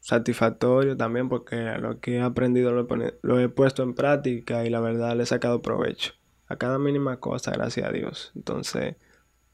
[0.00, 4.70] satisfactorio también porque lo que he aprendido lo he, lo he puesto en práctica y
[4.70, 6.14] la verdad le he sacado provecho
[6.48, 8.33] a cada mínima cosa, gracias a Dios.
[8.35, 8.96] Entonces,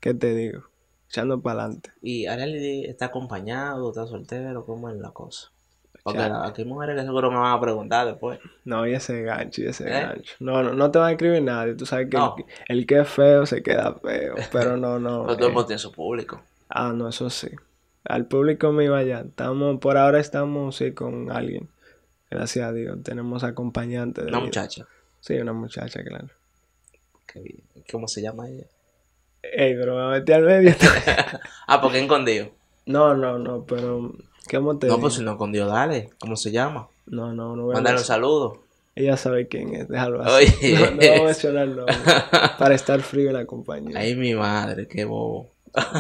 [0.01, 0.63] ¿qué te digo?
[1.11, 1.91] Echando para adelante.
[2.01, 4.65] ¿Y Arely está acompañado, está soltero?
[4.65, 5.53] ¿Cómo es la cosa?
[6.07, 6.29] Porque Ya.
[6.29, 8.39] la- aquí hay mujeres que seguro me van a preguntar después.
[8.65, 10.03] No, y ese gancho, y ese ¿Eh?
[10.03, 10.35] gancho.
[10.39, 11.75] No, no, no te va a escribir nadie.
[11.75, 12.37] Tú sabes que No.
[12.69, 14.37] el, el que es feo se queda feo.
[14.53, 15.23] Pero no, no.
[15.25, 15.55] Pero todo el eh.
[15.55, 16.41] mundo tiene su público.
[16.69, 17.49] Ah, no, eso sí.
[18.05, 19.23] Al público mío allá.
[19.27, 21.69] Estamos, por ahora estamos sí con alguien.
[22.31, 23.03] Gracias a Dios.
[23.03, 24.47] Tenemos acompañante de Una vida.
[24.47, 24.87] muchacha.
[25.19, 26.29] Sí, una muchacha, claro.
[27.27, 27.65] Qué bien.
[27.91, 28.67] ¿Cómo se llama ella?
[29.43, 30.73] Ey, pero me metí al medio.
[31.67, 32.51] Ah, porque escondido.
[32.87, 34.13] no, no, no, pero.
[34.51, 36.11] ¿Cómo te No, pues si no escondido, dale.
[36.21, 36.89] ¿Cómo se llama?
[37.07, 38.63] No, no, no voy a Mándale un saludo.
[38.95, 40.47] Ella sabe quién es, déjalo así.
[40.63, 40.75] Oye.
[40.81, 41.95] No, no voy a mencionar el nombre.
[42.59, 43.99] Para estar frío en la compañía.
[43.99, 45.51] Ay, mi madre, qué bobo.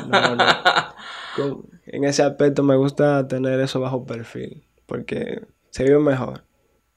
[0.08, 0.44] No, no.
[1.36, 4.64] Con- en ese aspecto me gusta tener eso bajo perfil.
[4.86, 6.42] Porque se vive mejor.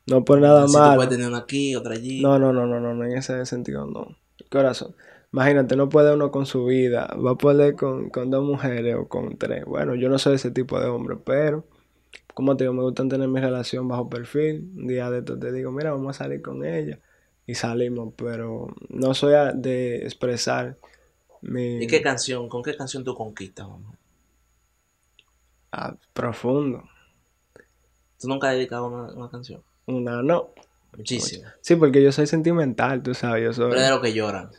[0.07, 0.95] No por nada Así tú malo.
[0.95, 2.21] puedes tener una aquí, otra allí.
[2.21, 4.15] No, no, no, no, no, no, en ese sentido no.
[4.49, 4.95] Corazón.
[5.31, 9.07] Imagínate, no puede uno con su vida, va a poder con, con dos mujeres o
[9.07, 9.65] con tres.
[9.65, 11.65] Bueno, yo no soy ese tipo de hombre, pero
[12.33, 14.71] como te digo, me gusta tener mi relación bajo perfil.
[14.75, 16.99] Un día de estos te digo, mira, vamos a salir con ella.
[17.45, 20.77] Y salimos, pero no soy de expresar
[21.41, 22.47] mi ¿Y qué canción?
[22.49, 23.97] ¿Con qué canción tú conquistas, mamá?
[25.71, 26.83] ah, profundo.
[28.19, 29.63] ¿Tú nunca has dedicado una, una canción?
[29.85, 30.49] Una no.
[30.97, 31.47] Muchísimo.
[31.61, 33.69] Sí, porque yo soy sentimental, tú sabes, yo soy...
[33.69, 34.49] Pero de lo que lloran.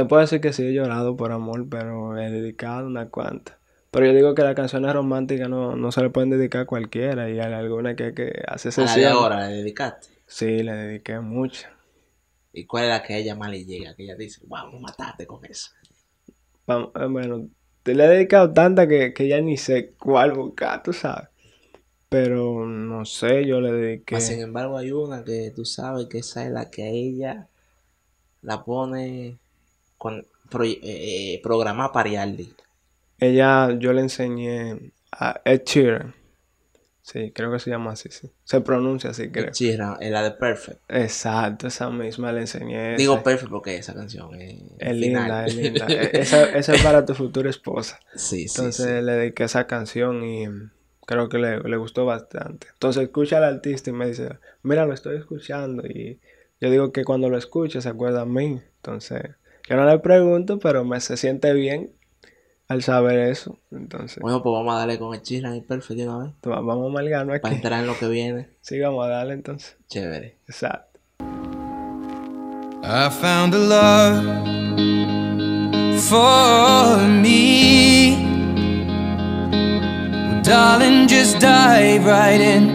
[0.00, 3.58] Te puedo decir que sí he llorado por amor, pero he dedicado una cuanta.
[3.90, 7.28] Pero yo digo que las canciones románticas no, no se le pueden dedicar a cualquiera
[7.28, 10.08] y hay alguna que, que hace A la de ahora, le dedicaste.
[10.26, 11.68] Sí, le dediqué mucho.
[12.54, 13.94] ¿Y cuál es la que a ella más le llega?
[13.94, 15.68] Que ella dice, wow, me mataste con eso.
[16.66, 17.50] Eh, Bueno,
[17.82, 21.28] te le he dedicado tanta que, que ya ni sé cuál buscar, tú sabes.
[22.08, 24.14] Pero no sé, yo le dediqué.
[24.14, 27.48] Mas, sin embargo, hay una que tú sabes que esa es la que a ella
[28.42, 29.38] la pone
[30.00, 31.42] con pro, eh,
[31.92, 32.54] para Yardi.
[33.18, 36.14] Ella, yo le enseñé a Ed Sheeran.
[37.02, 38.30] Sí, creo que se llama así, sí.
[38.44, 39.50] Se pronuncia así, creo.
[39.50, 40.80] Chira, es la de Perfect.
[40.88, 42.96] Exacto, esa misma le enseñé.
[42.96, 43.22] Digo esa.
[43.24, 45.86] Perfect porque esa canción es, linda, es linda.
[45.90, 48.00] E- Esa, esa es para tu futura esposa.
[48.14, 49.04] sí, sí, Entonces sí.
[49.04, 50.46] le dediqué esa canción y
[51.04, 52.68] creo que le, le gustó bastante.
[52.72, 55.86] Entonces escucha al artista y me dice, mira, lo estoy escuchando.
[55.86, 56.20] Y
[56.60, 58.62] yo digo que cuando lo escuche se acuerda a mí.
[58.76, 59.30] Entonces
[59.70, 61.92] yo no le pregunto, pero me se siente bien
[62.68, 63.58] al saber eso.
[63.70, 66.32] Entonces Bueno, pues vamos a darle con el Chira y Perfect de una vez.
[66.42, 67.56] vamos a amalgarnos Para aquí.
[67.62, 68.48] entrar en lo que viene.
[68.60, 69.76] Sí, vamos a darle entonces.
[69.88, 70.36] Chévere.
[70.48, 70.98] Exacto.
[72.82, 74.24] I found a love
[76.00, 78.16] for me.
[80.30, 82.68] Well, darling, just dive right in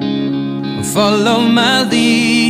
[0.00, 2.49] and follow my lead.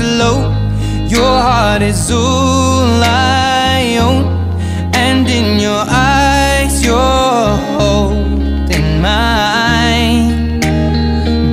[0.00, 0.38] slow.
[1.14, 4.24] Your heart is all I own,
[4.94, 10.60] and in your eyes, you're holding mine.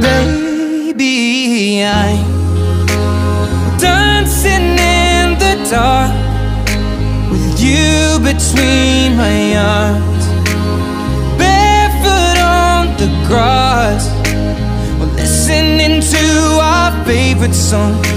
[0.08, 2.24] Baby, I'm
[3.80, 4.68] dancing
[5.04, 6.14] in the dark
[7.32, 9.40] with you between my
[9.76, 10.26] arms,
[11.42, 14.04] barefoot on the grass.
[15.00, 16.26] We're listening to
[16.72, 18.17] our favorite song.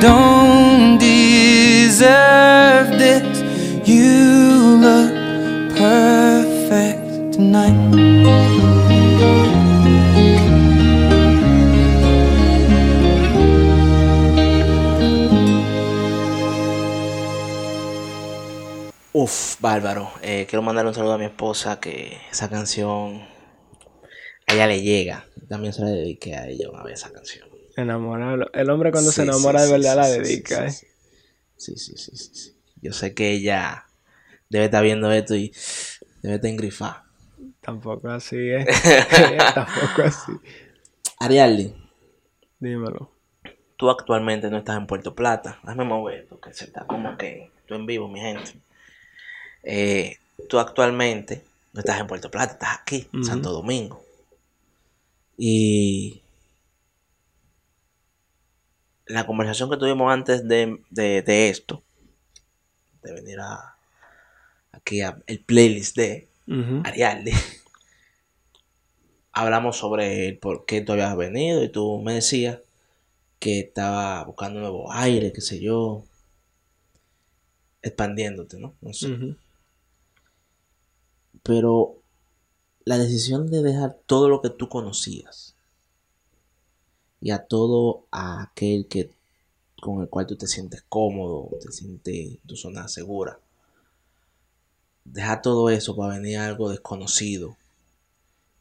[0.00, 2.08] Don't deserve
[2.98, 3.22] this.
[3.86, 5.12] You look
[5.76, 7.76] perfect tonight.
[19.12, 20.12] Uf, bárbaro.
[20.22, 23.20] Eh, quiero mandarle un saludo a mi esposa que esa canción
[24.46, 25.26] a ella le llega.
[25.48, 27.49] También se la dediqué a ella una vez esa canción.
[27.76, 28.50] Enamorado.
[28.52, 30.70] El hombre cuando se enamora sí, de verdad la dedica, ¿eh?
[30.72, 30.86] sí,
[31.56, 32.56] Sí, sí, sí.
[32.82, 33.86] Yo sé que ella
[34.48, 35.52] debe estar viendo esto y
[36.22, 37.06] debe estar engrifada.
[37.60, 38.66] Tampoco así, ¿eh?
[39.54, 40.32] Tampoco así.
[41.18, 41.74] Arialdi,
[42.58, 43.12] Dímelo.
[43.76, 45.58] tú actualmente no estás en Puerto Plata.
[45.62, 48.52] Déjame mover porque se está como que tú en vivo, mi gente.
[49.62, 50.16] Eh,
[50.48, 51.44] tú actualmente
[51.74, 53.22] no estás en Puerto Plata, estás aquí, en.
[53.24, 54.02] Santo Domingo.
[55.36, 56.19] Y
[59.10, 61.82] la conversación que tuvimos antes de, de- de esto,
[63.02, 63.76] de venir a
[64.72, 66.28] aquí a el playlist de.
[66.84, 67.32] Arialdi,
[69.32, 72.58] hablamos sobre el por qué tú habías venido y tú me decías
[73.38, 76.02] que estaba buscando nuevo aire, qué sé yo,
[77.82, 78.74] expandiéndote, ¿no?
[78.80, 79.06] No sé.
[81.42, 81.96] Pero
[82.84, 85.49] la decisión de dejar todo lo que tú conocías
[87.20, 89.10] y a todo aquel que
[89.80, 93.38] con el cual tú te sientes cómodo, te sientes tu zona segura.
[95.04, 97.56] Dejar todo eso para venir a algo desconocido.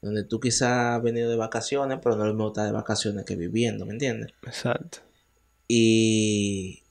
[0.01, 3.25] Donde tú quizás has venido de vacaciones, pero no es lo mismo estar de vacaciones
[3.25, 4.31] que viviendo, ¿me entiendes?
[4.43, 4.99] Exacto.
[5.67, 6.81] Y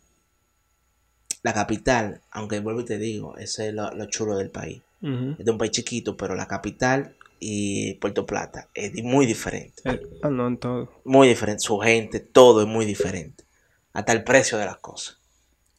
[1.43, 4.83] la capital, aunque vuelvo y te digo, ese es lo, lo chulo del país.
[5.01, 9.83] Es de un país chiquito, pero la capital y Puerto Plata es muy diferente.
[9.85, 10.91] Eh, ah, no, en todo.
[11.05, 11.61] Muy diferente.
[11.61, 13.45] Su gente, todo es muy diferente.
[13.93, 15.19] Hasta el precio de las cosas.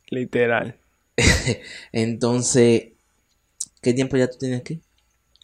[0.10, 0.78] Literal.
[1.92, 2.90] Entonces,
[3.82, 4.82] ¿qué tiempo ya tú tienes aquí?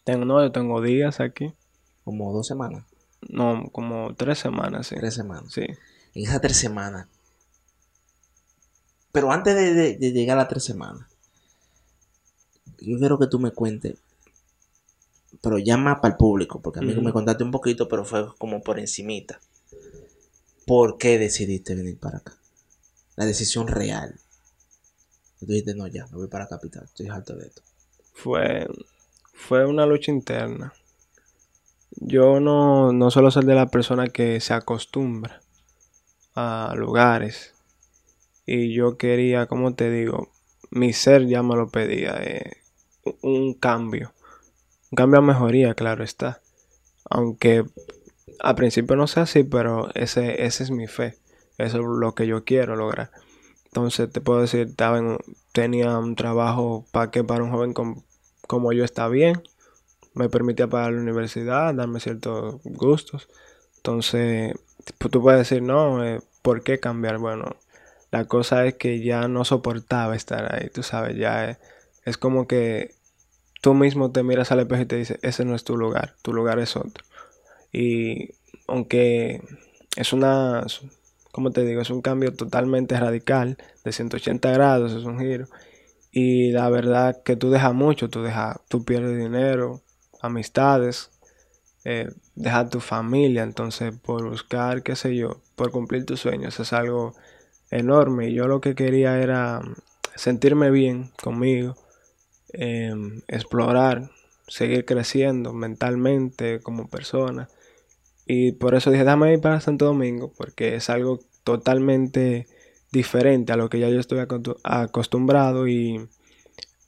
[0.04, 1.54] Tengo, no, yo tengo días aquí.
[2.04, 2.86] Como dos semanas,
[3.30, 4.96] No, como tres semanas, sí.
[4.96, 5.52] tres semanas.
[5.54, 5.62] Sí.
[6.14, 7.08] En esas tres semanas.
[9.12, 11.08] Pero antes de, de- de llegar a las tres semanas,
[12.80, 13.96] yo quiero que tú me cuentes,
[15.46, 18.26] pero ya más para el público, porque a mí me contaste un poquito, pero fue
[18.40, 19.40] como por encimita.
[20.66, 22.36] ¿Por qué decidiste venir para acá?
[23.16, 24.20] La decisión real.
[25.40, 27.62] Y tú dijiste, no, ya, me voy para la capital, estoy harto de esto.
[28.16, 28.66] Fue,
[29.34, 30.74] fue una lucha interna.
[31.92, 35.42] Yo no, no suelo ser de la persona que se acostumbra
[36.34, 37.54] a lugares.
[38.48, 40.32] Y yo quería, como te digo,
[40.72, 42.64] mi ser ya me lo pedía, eh,
[43.22, 44.15] un cambio.
[44.92, 46.42] Un cambio a mejoría, claro está.
[47.10, 47.66] Aunque
[48.40, 51.18] al principio no sea así, pero ese, ese es mi fe.
[51.58, 53.12] Eso es lo que yo quiero lograr.
[53.68, 55.02] Entonces te puedo decir, estaba
[55.54, 58.04] tenía un trabajo para que para un joven com-
[58.48, 59.44] como yo está bien.
[60.14, 63.28] Me permitía pagar la universidad, darme ciertos gustos.
[63.78, 64.56] Entonces,
[64.98, 67.18] pues, tú puedes decir, no, eh, ¿por qué cambiar?
[67.20, 67.56] Bueno,
[68.12, 71.58] la cosa es que ya no soportaba estar ahí, tú sabes, ya es,
[72.06, 72.94] es como que
[73.62, 76.34] tú mismo te miras al espejo y te dices, ese no es tu lugar, tu
[76.34, 77.04] lugar es otro.
[77.72, 78.30] Y
[78.68, 79.42] aunque
[79.96, 80.66] es una,
[81.32, 85.48] como te digo, es un cambio totalmente radical, de 180 grados, es un giro.
[86.12, 89.82] Y la verdad que tú dejas mucho, tú dejas, tú pierdes dinero,
[90.22, 91.12] amistades,
[91.84, 96.74] eh, dejas tu familia, entonces por buscar, qué sé yo, por cumplir tus sueños es
[96.74, 97.14] algo
[97.70, 98.30] enorme.
[98.30, 99.62] Y yo lo que quería era
[100.16, 101.76] sentirme bien conmigo,
[102.60, 104.12] em, explorar,
[104.48, 107.50] seguir creciendo mentalmente como persona.
[108.26, 112.48] Y por eso dije, déjame ir para Santo Domingo, porque es algo totalmente
[112.92, 116.08] diferente a lo que ya yo estoy acostu- acostumbrado y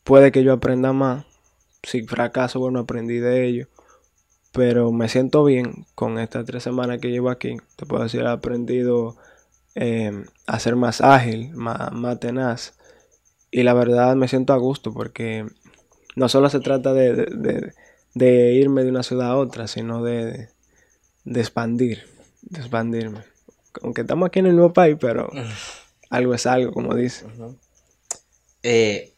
[0.03, 1.25] puede que yo aprenda más.
[1.83, 3.67] Si fracaso, bueno, aprendí de ello.
[4.53, 7.57] Pero me siento bien con estas tres semanas que llevo aquí.
[7.75, 9.15] Te puedo decir, he aprendido
[9.75, 12.76] eh, a ser más ágil, más, más tenaz.
[13.51, 15.45] Y la verdad me siento a gusto porque
[16.15, 17.73] no solo se trata de, de- de-
[18.13, 20.49] de irme de una ciudad a otra, sino de,
[21.23, 22.03] de expandir,
[22.41, 23.19] de expandirme.
[23.83, 25.29] Aunque estamos aquí en el nuevo país, pero
[26.09, 27.25] algo es algo, como dice.
[28.63, 29.13] Eh,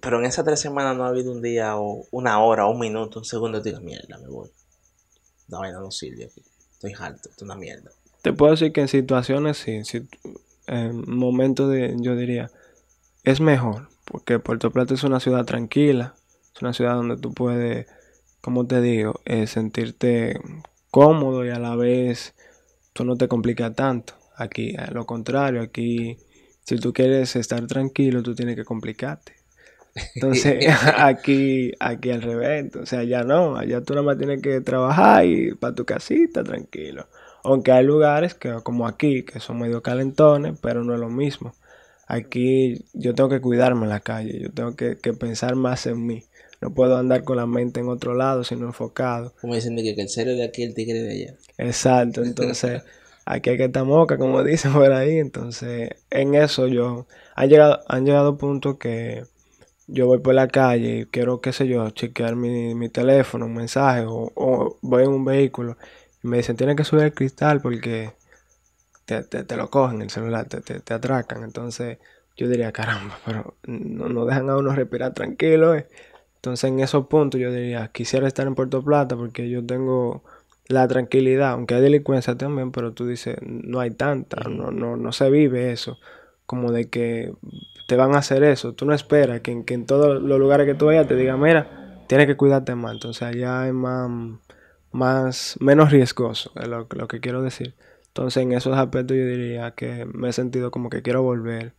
[0.00, 2.80] pero en esas tres semanas no ha habido un día o una hora o un
[2.80, 4.50] minuto, un segundo, te digas, mierda, me voy.
[5.48, 6.42] La vaina no sirve aquí.
[6.72, 7.90] Estoy harto, esto es una mierda.
[8.22, 9.80] Te puedo decir que en situaciones sí,
[10.66, 12.50] en momentos de, yo diría,
[13.30, 16.14] es mejor, porque Puerto Plata es una ciudad tranquila,
[16.54, 17.86] es una ciudad donde tú puedes,
[18.40, 20.40] como te digo, eh, sentirte
[20.90, 22.34] cómodo y a la vez
[22.92, 24.14] tú no te complica tanto.
[24.36, 26.18] Aquí, a lo contrario, aquí,
[26.64, 29.34] si tú quieres estar tranquilo, tú tienes que complicarte.
[30.14, 30.66] Entonces,
[30.96, 35.54] aquí, aquí al revés, entonces allá no, allá tú nada más tienes que trabajar y
[35.54, 37.06] para tu casita tranquilo.
[37.44, 41.54] Aunque hay lugares que, como aquí, que son medio calentones, pero no es lo mismo.
[42.10, 46.04] Aquí yo tengo que cuidarme en la calle, yo tengo que, que pensar más en
[46.04, 46.24] mí.
[46.60, 49.32] No puedo andar con la mente en otro lado, sino enfocado.
[49.40, 51.34] Como dicen que el cero de aquí, el tigre de allá.
[51.56, 52.82] Exacto, entonces
[53.24, 55.18] aquí hay que estar moca, como dicen por ahí.
[55.18, 57.06] Entonces, en eso yo,
[57.36, 59.22] han llegado, han llegado puntos que
[59.86, 63.54] yo voy por la calle y quiero, qué sé yo, chequear mi, mi teléfono, un
[63.54, 65.76] mensaje, o, o voy en un vehículo
[66.24, 68.10] y me dicen, tienes que subir el cristal porque
[69.10, 71.42] te, te, te lo cogen el celular, te, te, atracan.
[71.44, 71.98] Entonces,
[72.36, 75.74] yo diría, caramba, pero no, no dejan a uno respirar tranquilo.
[75.74, 75.88] eh".
[76.36, 80.24] Entonces, en esos puntos yo diría, quisiera estar en Puerto Plata porque yo tengo
[80.68, 85.12] la tranquilidad, aunque hay delincuencia también, pero tú dices, no hay tanta, no, no, no
[85.12, 85.98] se vive eso,
[86.46, 87.34] como de que
[87.86, 88.74] te van a hacer eso.
[88.74, 91.40] Tú no esperas que, en- que en todos los lugares que tú vayas te digan,
[91.40, 91.68] mira,
[92.06, 92.92] tienes que cuidarte más.
[92.92, 94.10] Entonces allá es más,
[94.92, 97.74] más menos riesgoso, es lo, lo que quiero decir.
[98.10, 101.74] Entonces en esos aspectos yo diría que me he sentido como que quiero volver.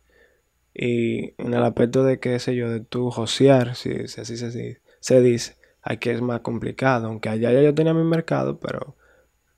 [0.74, 4.80] Y en el aspecto de, qué sé yo, de tu josear, si, si así se,
[5.00, 7.08] se dice, aquí es más complicado.
[7.08, 8.96] Aunque allá ya yo tenía mi mercado, pero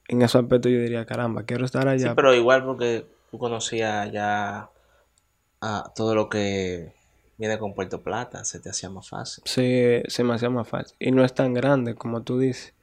[0.09, 2.15] en esos aspectos yo diría, caramba, quiero estar Sí, allá.
[2.15, 4.71] pero igual porque tú conocías ya
[5.61, 6.93] a todo lo que
[7.39, 9.43] viene con Puerto Plata, se te hacía más fácil.
[9.47, 10.97] Sí, se me hacía más fácil.
[11.01, 12.75] Y no es tan grande como tú dices.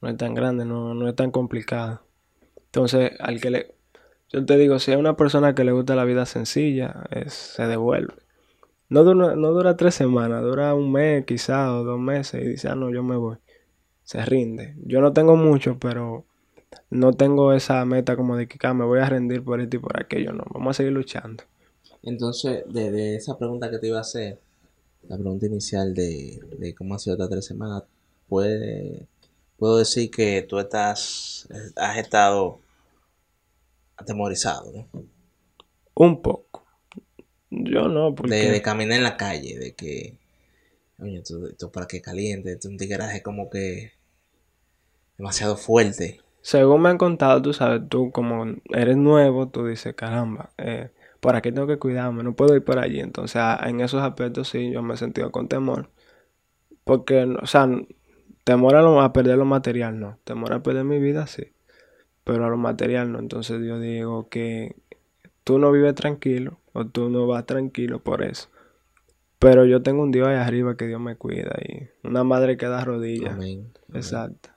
[0.00, 2.02] No es tan grande, no, no es tan complicado.
[2.72, 3.74] Entonces, al que le...
[4.30, 8.14] Yo te digo, si hay una persona que le gusta la vida sencilla, se devuelve.
[8.88, 12.68] No dura, no dura tres semanas, dura un mes quizás o dos meses y dice,
[12.68, 13.36] ah, no, yo me voy.
[14.04, 14.76] Se rinde.
[14.86, 16.26] Yo no tengo mucho, pero
[16.90, 19.80] no tengo esa meta como de que "Ah, me voy a rendir por esto y
[19.80, 20.32] por aquello.
[20.32, 21.44] No, vamos a seguir luchando.
[22.02, 24.38] Entonces, de esa pregunta que te iba a hacer,
[25.08, 27.84] la pregunta inicial de, de cómo ha sido estas tres semanas,
[28.28, 29.08] puede,
[29.58, 32.61] puedo decir que tú estás, has estado
[34.02, 34.88] atemorizado, ¿no?
[35.94, 36.66] Un poco.
[37.50, 38.50] Yo no, De, porque...
[38.50, 40.18] de caminar en la calle, de que,
[41.00, 43.92] oye, esto para que caliente, es un tigreaje como que
[45.16, 46.20] demasiado fuerte.
[46.42, 50.90] Según me han contado, tú sabes, tú como eres nuevo, tú dices, caramba, eh,
[51.20, 53.00] por aquí tengo que cuidarme, no puedo ir por allí.
[53.00, 55.90] Entonces, en esos aspectos sí, yo me he sentido con temor.
[56.84, 57.68] Porque, o sea,
[58.44, 60.18] temor a, lo- a perder lo material, no.
[60.24, 61.44] Temor a perder mi vida, sí.
[62.24, 63.18] Pero a lo material, no.
[63.18, 64.76] Entonces, yo digo que
[65.44, 68.48] tú no vives tranquilo o tú no vas tranquilo por eso.
[69.38, 72.66] Pero yo tengo un Dios ahí arriba que Dios me cuida y una madre que
[72.66, 73.32] da rodillas.
[73.34, 73.72] Amén.
[73.88, 73.96] amén.
[73.96, 74.50] Exacto.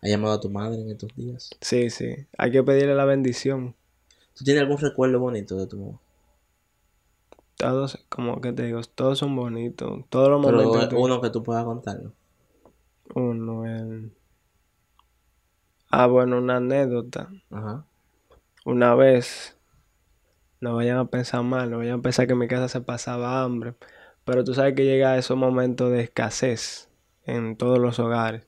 [0.00, 1.50] ¿Has llamado a tu madre en estos días?
[1.60, 2.26] Sí, sí.
[2.38, 3.74] Hay que pedirle la bendición.
[4.34, 6.00] ¿Tú tienes algún recuerdo bonito de tu mamá?
[7.56, 10.04] Todos, como que te digo, todos son bonitos.
[10.08, 10.88] Todos los Pero momentos.
[10.88, 12.12] tú- uno que tú puedas contarlo.
[13.14, 14.10] Uno, el-
[15.92, 17.28] Ah, bueno, una anécdota.
[17.50, 17.86] Ajá.
[18.64, 19.56] Una vez,
[20.60, 23.42] no vayan a pensar mal, no vayan a pensar que en mi casa se pasaba
[23.42, 23.74] hambre.
[24.24, 26.88] Pero tú sabes que llega esos momentos de escasez
[27.24, 28.46] en todos los hogares.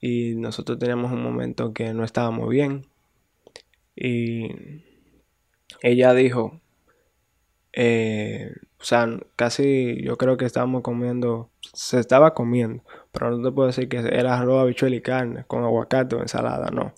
[0.00, 2.86] Y nosotros teníamos un momento que no estábamos bien.
[3.96, 4.48] Y
[5.82, 6.60] ella dijo,
[7.72, 12.82] eh, o sea, casi yo creo que estábamos comiendo, se estaba comiendo,
[13.12, 16.70] pero no te puedo decir que era arroz, habichuela y carne, con aguacate o ensalada,
[16.70, 16.94] no.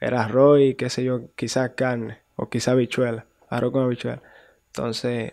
[0.00, 4.22] Era arroz y qué sé yo, quizás carne o quizás habichuela, arroz con habichuela.
[4.68, 5.32] Entonces,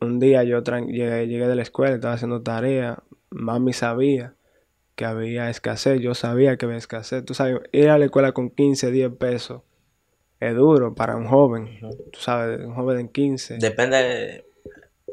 [0.00, 4.34] un día yo tran- llegué, llegué de la escuela, estaba haciendo tarea, mami sabía
[4.96, 7.24] que había escasez, yo sabía que había escasez.
[7.24, 9.62] Tú sabes, ir a la escuela con 15, 10 pesos
[10.40, 11.78] es duro para un joven,
[12.12, 13.58] tú sabes, un joven de 15.
[13.58, 14.44] Depende de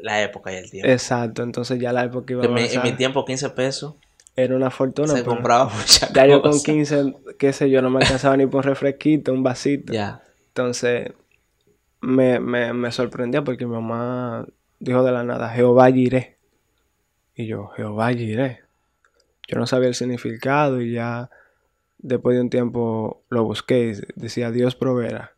[0.02, 0.90] la época y el tiempo.
[0.92, 3.94] Exacto, entonces ya la época iba a en, mi, en avanzar, mi tiempo, 15 pesos
[4.36, 5.08] era una fortuna.
[5.08, 6.64] se compraba mucha ya yo con cosa.
[6.64, 9.92] 15, qué sé yo, no me alcanzaba ni por refresquito, un vasito.
[9.92, 10.22] Ya.
[10.48, 11.12] Entonces,
[12.00, 14.46] me, me, me sorprendía porque mi mamá
[14.78, 16.38] dijo de la nada, Jehová iré.
[17.34, 18.60] Y yo, Jehová iré.
[19.46, 21.30] Yo no sabía el significado y ya
[21.98, 25.32] después de un tiempo lo busqué y decía, Dios proveerá.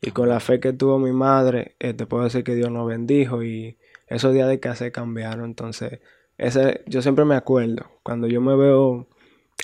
[0.00, 2.86] Y con la fe que tuvo mi madre, eh, te puedo decir que Dios nos
[2.86, 5.46] bendijo y esos días de casa cambiaron.
[5.46, 6.00] Entonces,
[6.38, 9.06] ese, yo siempre me acuerdo, cuando yo me veo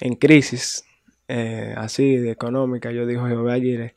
[0.01, 0.85] en crisis,
[1.29, 3.95] eh, así de económica, yo digo, Jehová Jireh,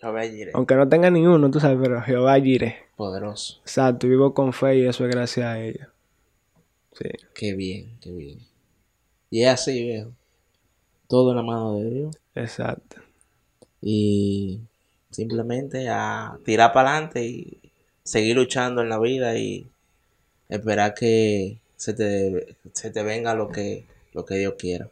[0.53, 2.77] Aunque no tenga ninguno, tú sabes, pero Jehová iré.
[2.95, 3.59] poderoso.
[3.61, 5.89] Exacto, vivo con fe y eso es gracias a ella.
[6.93, 8.39] Sí, Qué bien, qué bien.
[9.31, 10.11] Y es así, viejo.
[11.07, 12.17] Todo en la mano de Dios.
[12.35, 12.97] exacto.
[13.81, 14.61] Y
[15.11, 17.59] simplemente a tirar para adelante y
[18.03, 19.67] seguir luchando en la vida y
[20.49, 24.89] esperar que se te, se te venga lo que, lo que Dios quiera.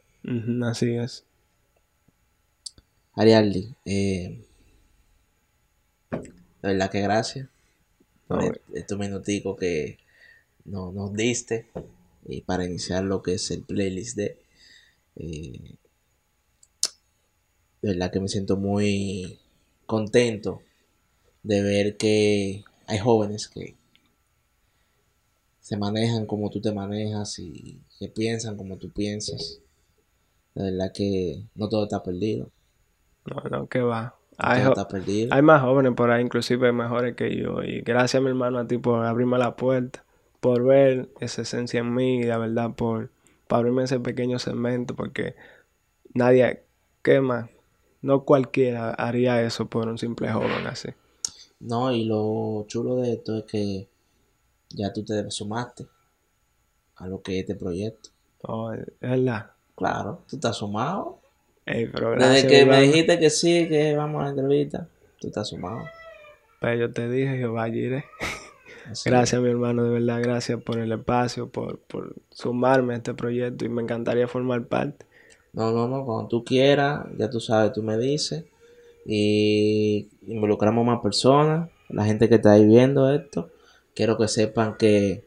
[0.64, 1.24] Así es.
[3.16, 4.46] Arialdi, eh,
[6.12, 7.50] de verdad que gracias
[8.28, 9.98] por No, est- estos minuticos que
[10.66, 11.68] no- nos diste
[12.28, 14.38] y para iniciar lo que es el playlist de
[15.18, 15.76] eh,
[17.82, 19.40] de verdad que me siento muy
[19.86, 20.62] contento
[21.44, 23.76] de ver que hay jóvenes que
[25.62, 29.62] se manejan como tú te manejas y que piensan como tú piensas.
[30.56, 32.52] De verdad que no todo está perdido.
[33.26, 34.16] No, no, que va.
[34.44, 35.34] No Hay, todo está perdido.
[35.34, 37.64] hay más jóvenes por ahí, inclusive mejores que yo.
[37.64, 40.04] Y gracias, mi hermano, a ti por abrirme la puerta,
[40.40, 43.12] por ver esa esencia en mí y la verdad por,
[43.48, 45.36] por abrirme ese pequeño segmento, porque
[46.14, 46.64] nadie,
[47.04, 47.50] ¿qué más?
[48.02, 50.90] No cualquiera haría eso por un simple joven así.
[51.60, 53.91] No, y lo chulo de esto es que
[54.76, 55.86] ya tú te sumaste
[56.96, 58.10] a lo que es este proyecto.
[58.48, 59.52] No, es verdad.
[59.76, 61.20] Claro, tú estás sumado.
[61.66, 64.88] Ey, pero Desde que me dijiste que sí, que vamos a la entrevista,
[65.20, 65.84] tú estás sumado.
[66.60, 68.06] Pero yo te dije, Jehová, iré.
[69.06, 73.66] Gracias, mi hermano, de verdad, gracias por el espacio, por, por sumarme a este proyecto
[73.66, 75.06] y me encantaría formar parte.
[75.54, 78.46] No, no, no, cuando tú quieras, ya tú sabes, tú me dices.
[79.06, 83.50] Y involucramos más personas, la gente que está ahí viendo esto.
[83.96, 85.24] Quiero que sepan que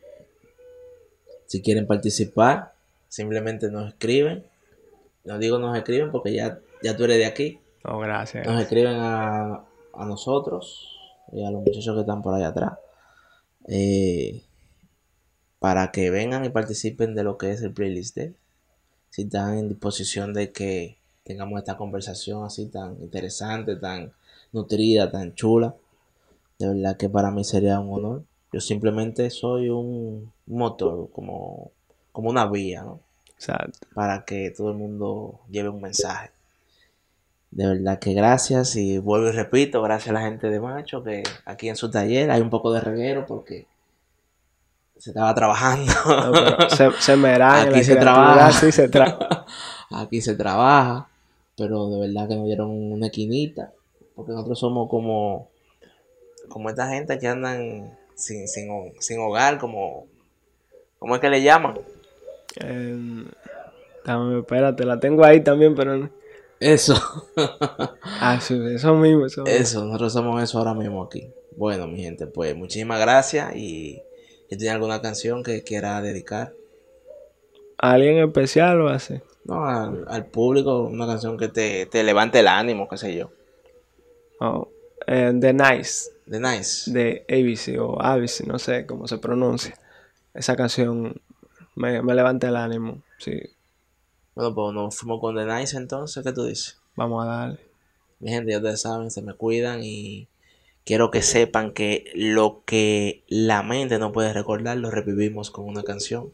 [1.46, 2.72] si quieren participar,
[3.08, 4.44] simplemente nos escriben.
[5.24, 7.60] No digo nos escriben porque ya, ya tú eres de aquí.
[7.84, 8.46] No, gracias.
[8.46, 10.90] Nos escriben a, a nosotros
[11.32, 12.74] y a los muchachos que están por ahí atrás.
[13.68, 14.42] eh,
[15.58, 18.34] para que vengan y participen de lo que es el playlist de
[19.10, 24.12] si están en disposición de que tengamos esta conversación así tan interesante, tan
[24.52, 25.74] nutrida, tan chula.
[26.58, 28.22] De verdad que para mí sería un honor.
[28.54, 31.72] Yo simplemente soy un motor, como,
[32.12, 33.00] como una vía, ¿no?
[33.34, 33.80] Exacto.
[33.92, 36.30] para que todo el mundo lleve un mensaje.
[37.50, 41.24] De verdad que gracias y vuelvo y repito, gracias a la gente de Macho que
[41.44, 43.66] aquí en su taller hay un poco de reguero porque
[44.98, 45.92] se estaba trabajando.
[46.06, 48.52] No, se, se me Aquí la se creatividad, trabaja.
[48.52, 49.46] Sí, se trabaja.
[49.90, 51.08] aquí se trabaja,
[51.56, 53.72] pero de verdad que nos dieron una esquinita
[54.14, 55.48] porque nosotros somos como
[56.48, 60.06] como esta gente que andan sin, sin, ho- sin hogar, como
[60.98, 61.76] ¿cómo es que le llaman?
[64.04, 66.08] Dame, espérate, la tengo ahí también, pero...
[66.60, 66.94] Eso.
[68.20, 69.60] Ah, sí, eso mismo, eso mismo.
[69.60, 71.28] Eso, nosotros somos eso ahora mismo aquí.
[71.56, 74.02] Bueno, mi gente, pues muchísimas gracias y
[74.48, 76.52] si tiene alguna canción que quiera dedicar,
[77.78, 79.20] ¿A ¿Alguien especial o así?
[79.44, 83.30] no, al, al público, una canción que te, te levante el ánimo, qué sé yo.
[84.40, 84.68] Oh,
[85.06, 86.90] eh, The Nice, The Nice.
[86.90, 89.78] de ABC o ABC, no sé cómo se pronuncia.
[90.32, 91.20] Esa canción
[91.74, 93.40] me, me levanta el ánimo, sí.
[94.34, 96.78] Bueno, pues nos fuimos con The Nice entonces, ¿qué tú dices?
[96.96, 97.60] Vamos a darle.
[98.20, 100.28] Mi gente, ya ustedes saben, se me cuidan y
[100.84, 105.82] quiero que sepan que lo que la mente no puede recordar lo revivimos con una
[105.82, 106.32] canción.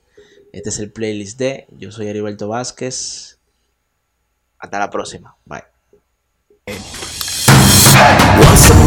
[0.52, 3.38] Este es el playlist de Yo soy Heriberto Vázquez.
[4.58, 5.36] Hasta la próxima.
[5.46, 5.62] Bye.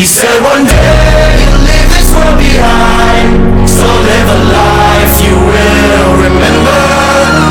[0.00, 3.68] He said one day you'll leave this world behind.
[3.68, 6.80] So live a life you will remember.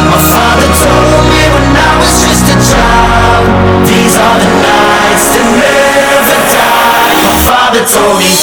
[0.10, 5.46] My father told me when I was just a child These are the nights that
[5.62, 7.22] never die.
[7.22, 8.34] My father told me.